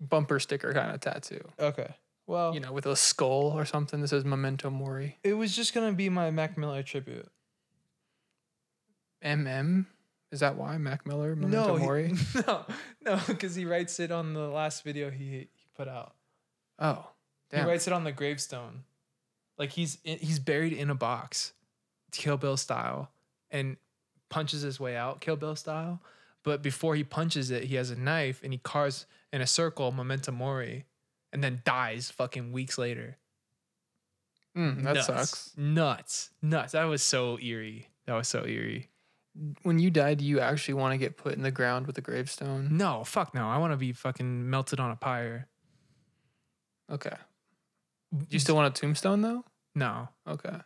bumper 0.00 0.38
sticker 0.40 0.72
kind 0.72 0.92
of 0.94 1.00
tattoo. 1.00 1.40
Okay. 1.58 1.94
Well, 2.26 2.54
You 2.54 2.60
know, 2.60 2.72
with 2.72 2.86
a 2.86 2.94
skull 2.96 3.52
or 3.54 3.64
something 3.64 4.00
that 4.00 4.08
says 4.08 4.24
memento 4.24 4.70
mori. 4.70 5.18
it 5.24 5.34
was 5.34 5.54
just 5.56 5.74
gonna 5.74 5.92
be 5.92 6.08
my 6.08 6.30
Mac 6.30 6.56
Miller 6.56 6.82
tribute. 6.82 7.28
MM? 9.24 9.86
Is 10.32 10.40
that 10.40 10.56
why 10.56 10.78
Mac 10.78 11.06
Miller 11.06 11.36
memento 11.36 11.68
no, 11.68 11.76
he- 11.76 11.84
mori? 11.84 12.14
no, 12.46 12.64
no, 13.04 13.20
because 13.28 13.54
he 13.54 13.66
writes 13.66 14.00
it 14.00 14.10
on 14.10 14.32
the 14.32 14.48
last 14.48 14.82
video 14.82 15.10
he 15.10 15.48
he 15.54 15.66
put 15.76 15.86
out. 15.86 16.14
Oh, 16.78 17.06
damn. 17.50 17.64
He 17.64 17.70
writes 17.70 17.86
it 17.86 17.92
on 17.92 18.02
the 18.04 18.12
gravestone, 18.12 18.84
like 19.58 19.70
he's 19.70 19.98
in, 20.04 20.18
he's 20.18 20.38
buried 20.38 20.72
in 20.72 20.88
a 20.88 20.94
box, 20.94 21.52
Kill 22.12 22.38
Bill 22.38 22.56
style, 22.56 23.10
and 23.50 23.76
punches 24.30 24.62
his 24.62 24.80
way 24.80 24.96
out, 24.96 25.20
Kill 25.20 25.36
Bill 25.36 25.54
style. 25.54 26.00
But 26.44 26.62
before 26.62 26.96
he 26.96 27.04
punches 27.04 27.50
it, 27.50 27.64
he 27.64 27.76
has 27.76 27.90
a 27.90 27.96
knife 27.96 28.40
and 28.42 28.52
he 28.52 28.58
carves 28.58 29.06
in 29.32 29.42
a 29.42 29.46
circle 29.46 29.92
memento 29.92 30.32
mori, 30.32 30.86
and 31.30 31.44
then 31.44 31.60
dies 31.64 32.10
fucking 32.10 32.52
weeks 32.52 32.78
later. 32.78 33.18
Mm, 34.56 34.82
that 34.82 34.94
nuts, 34.94 35.06
sucks. 35.06 35.50
Nuts, 35.56 36.30
nuts. 36.40 36.72
That 36.72 36.84
was 36.84 37.02
so 37.02 37.38
eerie. 37.38 37.88
That 38.06 38.14
was 38.14 38.28
so 38.28 38.46
eerie. 38.46 38.88
When 39.62 39.78
you 39.78 39.90
die, 39.90 40.14
do 40.14 40.24
you 40.24 40.40
actually 40.40 40.74
want 40.74 40.92
to 40.92 40.98
get 40.98 41.16
put 41.16 41.34
in 41.34 41.42
the 41.42 41.50
ground 41.50 41.86
with 41.86 41.96
a 41.96 42.00
gravestone? 42.02 42.76
No, 42.76 43.02
fuck 43.04 43.34
no. 43.34 43.48
I 43.48 43.56
want 43.58 43.72
to 43.72 43.76
be 43.78 43.92
fucking 43.92 44.48
melted 44.50 44.78
on 44.78 44.90
a 44.90 44.96
pyre. 44.96 45.48
Okay. 46.90 47.14
Do 48.14 48.26
you 48.28 48.38
still 48.38 48.54
want 48.56 48.76
a 48.76 48.80
tombstone 48.80 49.22
though? 49.22 49.44
No. 49.74 50.08
Okay. 50.28 50.56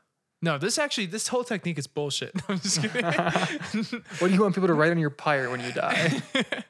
No, 0.42 0.58
this 0.58 0.78
actually, 0.78 1.06
this 1.06 1.28
whole 1.28 1.44
technique 1.44 1.78
is 1.78 1.86
bullshit. 1.86 2.32
I'm 2.48 2.58
just 2.58 2.82
kidding. 2.82 3.04
What 4.18 4.28
do 4.28 4.34
you 4.34 4.42
want 4.42 4.54
people 4.54 4.68
to 4.68 4.74
write 4.74 4.90
on 4.90 4.98
your 4.98 5.10
pyre 5.10 5.48
when 5.48 5.60
you 5.60 5.72
die? 5.72 6.20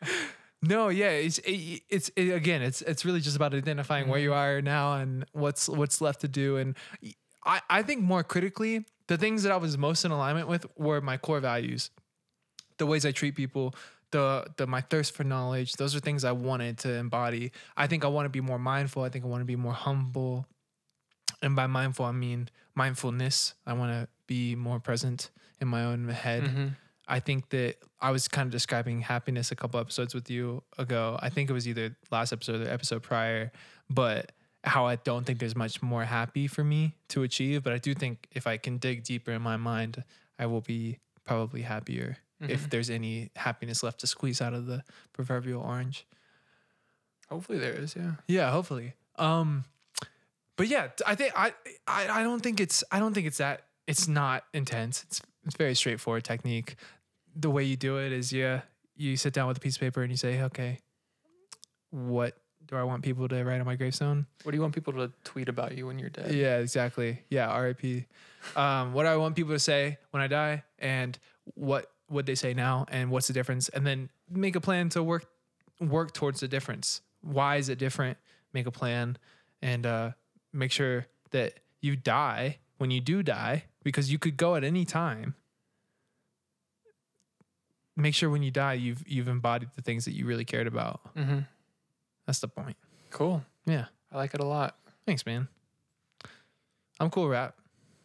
no, 0.63 0.89
yeah, 0.89 1.09
it's 1.11 1.39
it, 1.39 1.83
it's 1.89 2.11
it, 2.15 2.31
again, 2.33 2.63
it's 2.63 2.83
it's 2.83 3.05
really 3.05 3.21
just 3.21 3.37
about 3.37 3.55
identifying 3.55 4.09
where 4.09 4.21
you 4.21 4.31
Mm-hmm. 4.31 4.59
are 4.59 4.63
now 4.63 4.95
and 4.95 5.25
what's 5.33 5.69
what's 5.69 6.01
left 6.01 6.21
to 6.21 6.29
do. 6.29 6.59
And 6.59 6.77
I 7.45 7.61
I 7.71 7.83
think 7.83 8.03
more 8.03 8.23
critically, 8.23 8.85
the 9.09 9.17
things 9.17 9.43
that 9.45 9.53
I 9.53 9.57
was 9.57 9.77
most 9.79 10.05
in 10.05 10.11
alignment 10.11 10.49
with 10.49 10.67
were 10.77 11.01
my 11.01 11.17
core 11.17 11.41
values, 11.41 11.91
the 12.79 12.87
ways 12.87 13.05
I 13.07 13.13
treat 13.13 13.35
people. 13.37 13.75
The, 14.13 14.47
the 14.57 14.67
my 14.69 14.83
thirst 14.83 15.15
for 15.17 15.25
knowledge 15.25 15.73
those 15.73 15.97
are 15.97 16.01
things 16.01 16.23
i 16.25 16.31
wanted 16.31 16.79
to 16.79 16.95
embody 16.95 17.51
i 17.77 17.89
think 17.89 18.05
i 18.05 18.09
want 18.09 18.25
to 18.27 18.31
be 18.31 18.41
more 18.41 18.59
mindful 18.59 19.03
i 19.03 19.09
think 19.09 19.25
i 19.25 19.29
want 19.29 19.41
to 19.41 19.45
be 19.45 19.57
more 19.57 19.73
humble 19.73 20.47
and 21.43 21.57
by 21.57 21.67
mindful 21.67 22.05
i 22.07 22.13
mean 22.13 22.49
mindfulness 22.77 23.55
i 23.67 23.73
want 23.73 23.91
to 23.93 24.09
be 24.29 24.55
more 24.55 24.79
present 24.79 25.31
in 25.61 25.67
my 25.67 25.83
own 25.85 26.09
head 26.09 26.45
Mhm. 26.45 26.77
I 27.09 27.19
think 27.21 27.51
that 27.51 27.77
I 28.01 28.11
was 28.13 28.27
kind 28.29 28.47
of 28.47 28.53
describing 28.53 29.01
happiness 29.01 29.51
a 29.53 29.57
couple 29.57 29.79
episodes 29.79 30.13
with 30.13 30.29
you 30.29 30.63
ago. 30.77 31.17
I 31.21 31.29
think 31.29 31.49
it 31.49 31.53
was 31.53 31.69
either 31.69 31.97
last 32.11 32.33
episode 32.33 32.57
or 32.57 32.65
the 32.65 32.73
episode 32.73 33.03
prior, 33.05 33.53
but 33.89 34.33
how 34.67 34.87
I 34.87 34.97
don't 34.97 35.25
think 35.25 35.39
there's 35.39 35.57
much 35.57 35.81
more 35.83 36.05
happy 36.05 36.47
for 36.49 36.65
me 36.65 36.97
to 37.09 37.23
achieve. 37.23 37.63
But 37.63 37.73
I 37.73 37.79
do 37.79 37.95
think 37.95 38.27
if 38.33 38.47
I 38.47 38.57
can 38.57 38.79
dig 38.79 39.05
deeper 39.05 39.31
in 39.31 39.41
my 39.41 39.57
mind, 39.57 40.03
I 40.39 40.47
will 40.47 40.61
be 40.61 40.99
probably 41.25 41.63
happier 41.63 42.19
if 42.41 42.69
there's 42.69 42.91
any 42.91 43.31
happiness 43.35 43.83
left 43.83 44.01
to 44.01 44.07
squeeze 44.07 44.43
out 44.43 44.53
of 44.53 44.67
the 44.67 44.83
proverbial 45.13 45.63
orange. 45.63 46.07
Hopefully 47.31 47.59
there 47.59 47.73
is, 47.73 47.97
yeah. 47.97 48.13
Yeah, 48.29 48.51
hopefully. 48.51 48.93
Um, 49.19 49.65
but 50.57 50.69
yeah, 50.69 50.89
I 51.07 51.15
think 51.15 51.33
I, 51.37 51.55
I 51.87 52.21
I 52.21 52.23
don't 52.23 52.41
think 52.41 52.61
it's 52.61 52.85
I 52.93 52.99
don't 52.99 53.15
think 53.15 53.27
it's 53.27 53.39
that 53.39 53.63
it's 53.87 54.07
not 54.09 54.45
intense. 54.53 55.05
It's 55.05 55.21
it's 55.45 55.57
very 55.57 55.75
straightforward 55.75 56.25
technique. 56.25 56.77
The 57.35 57.51
way 57.51 57.65
you 57.65 57.77
do 57.77 57.99
it 57.99 58.13
is 58.13 58.33
yeah, 58.33 58.63
you 58.97 59.17
sit 59.17 59.33
down 59.33 59.49
with 59.49 59.57
a 59.57 59.61
piece 59.61 59.77
of 59.77 59.81
paper 59.81 60.03
and 60.03 60.11
you 60.11 60.17
say, 60.17 60.43
okay, 60.43 60.81
what 61.91 62.37
do 62.69 62.77
I 62.77 62.83
want 62.83 63.03
people 63.03 63.29
to 63.29 63.45
write 63.45 63.61
on 63.61 63.67
my 63.67 63.77
gravestone? 63.77 64.27
What 64.43 64.53
do 64.53 64.57
you 64.57 64.63
want 64.63 64.75
people 64.75 64.93
to 64.95 65.13
tweet 65.25 65.49
about 65.49 65.77
you 65.77 65.87
when 65.87 65.99
you're 65.99 66.11
dead? 66.11 66.33
Yeah, 66.33 66.59
exactly. 66.59 67.23
Yeah, 67.31 67.49
R.I.P. 67.49 68.07
Um, 68.55 68.93
what 68.93 69.05
do 69.05 69.09
I 69.09 69.17
want 69.17 69.37
people 69.37 69.53
to 69.53 69.59
say 69.59 69.99
when 70.11 70.23
I 70.23 70.27
die, 70.27 70.65
and 70.79 71.19
what 71.55 71.91
would 72.11 72.27
they 72.27 72.35
say 72.35 72.55
now, 72.55 72.87
and 72.89 73.11
what's 73.11 73.27
the 73.27 73.33
difference, 73.33 73.69
and 73.69 73.87
then 73.87 74.11
make 74.31 74.57
a 74.57 74.61
plan 74.61 74.89
to 74.91 75.03
work 75.03 75.27
work 75.81 76.13
towards 76.13 76.41
the 76.41 76.49
difference. 76.49 77.03
Why 77.21 77.57
is 77.57 77.69
it 77.69 77.79
different? 77.79 78.19
Make 78.53 78.67
a 78.67 78.71
plan, 78.71 79.19
and 79.61 79.85
uh, 79.85 80.11
make 80.53 80.73
sure 80.73 81.07
that 81.31 81.61
you 81.81 81.97
die 81.97 82.59
when 82.79 82.91
you 82.91 83.01
do 83.01 83.23
die, 83.23 83.65
because 83.83 84.11
you 84.11 84.19
could 84.19 84.37
go 84.37 84.55
at 84.55 84.65
any 84.65 84.85
time. 84.85 85.35
Make 87.97 88.15
sure 88.15 88.29
when 88.29 88.43
you 88.43 88.51
die, 88.51 88.75
you've 88.75 89.07
you've 89.09 89.29
embodied 89.29 89.71
the 89.75 89.83
things 89.83 90.05
that 90.05 90.13
you 90.13 90.27
really 90.27 90.45
cared 90.45 90.67
about. 90.67 91.01
Mm-hmm. 91.17 91.41
That's 92.27 92.41
the 92.41 92.49
point. 92.49 92.77
Cool. 93.11 93.43
Yeah. 93.65 93.87
I 94.13 94.17
like 94.17 94.35
it 94.35 94.41
a 94.41 94.45
lot. 94.45 94.77
Thanks, 95.07 95.25
man. 95.27 95.49
I'm 96.99 97.11
cool, 97.11 97.29
rap. 97.29 97.57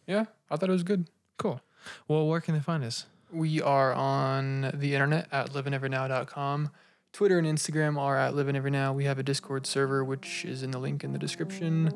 Yeah, 0.06 0.26
I 0.50 0.56
thought 0.56 0.68
it 0.68 0.72
was 0.72 0.82
good. 0.82 1.08
Cool. 1.38 1.60
Well, 2.08 2.26
where 2.26 2.40
can 2.40 2.54
they 2.54 2.60
find 2.60 2.84
us? 2.84 3.06
We 3.32 3.62
are 3.62 3.94
on 3.94 4.72
the 4.74 4.94
internet 4.94 5.28
at 5.32 5.50
liveineverynow.com. 5.50 6.70
Twitter 7.12 7.38
and 7.38 7.46
Instagram 7.46 7.98
are 7.98 8.16
at 8.16 8.34
liveandeverynow. 8.34 8.94
We 8.94 9.04
have 9.04 9.18
a 9.18 9.22
Discord 9.22 9.66
server, 9.66 10.04
which 10.04 10.44
is 10.44 10.62
in 10.62 10.70
the 10.70 10.78
link 10.78 11.04
in 11.04 11.12
the 11.12 11.18
description, 11.18 11.88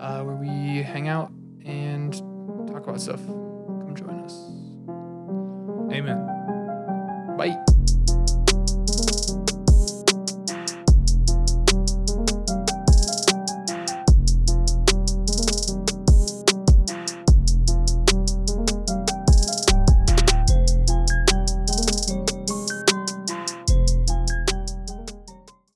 uh, 0.00 0.22
where 0.22 0.36
we 0.36 0.82
hang 0.82 1.08
out 1.08 1.30
and 1.64 2.12
talk 2.68 2.86
about 2.86 3.00
stuff. 3.00 3.24
Come 3.26 3.94
join 3.94 4.20
us. 4.20 4.34
Amen. 5.94 6.26
Bye. 7.36 7.75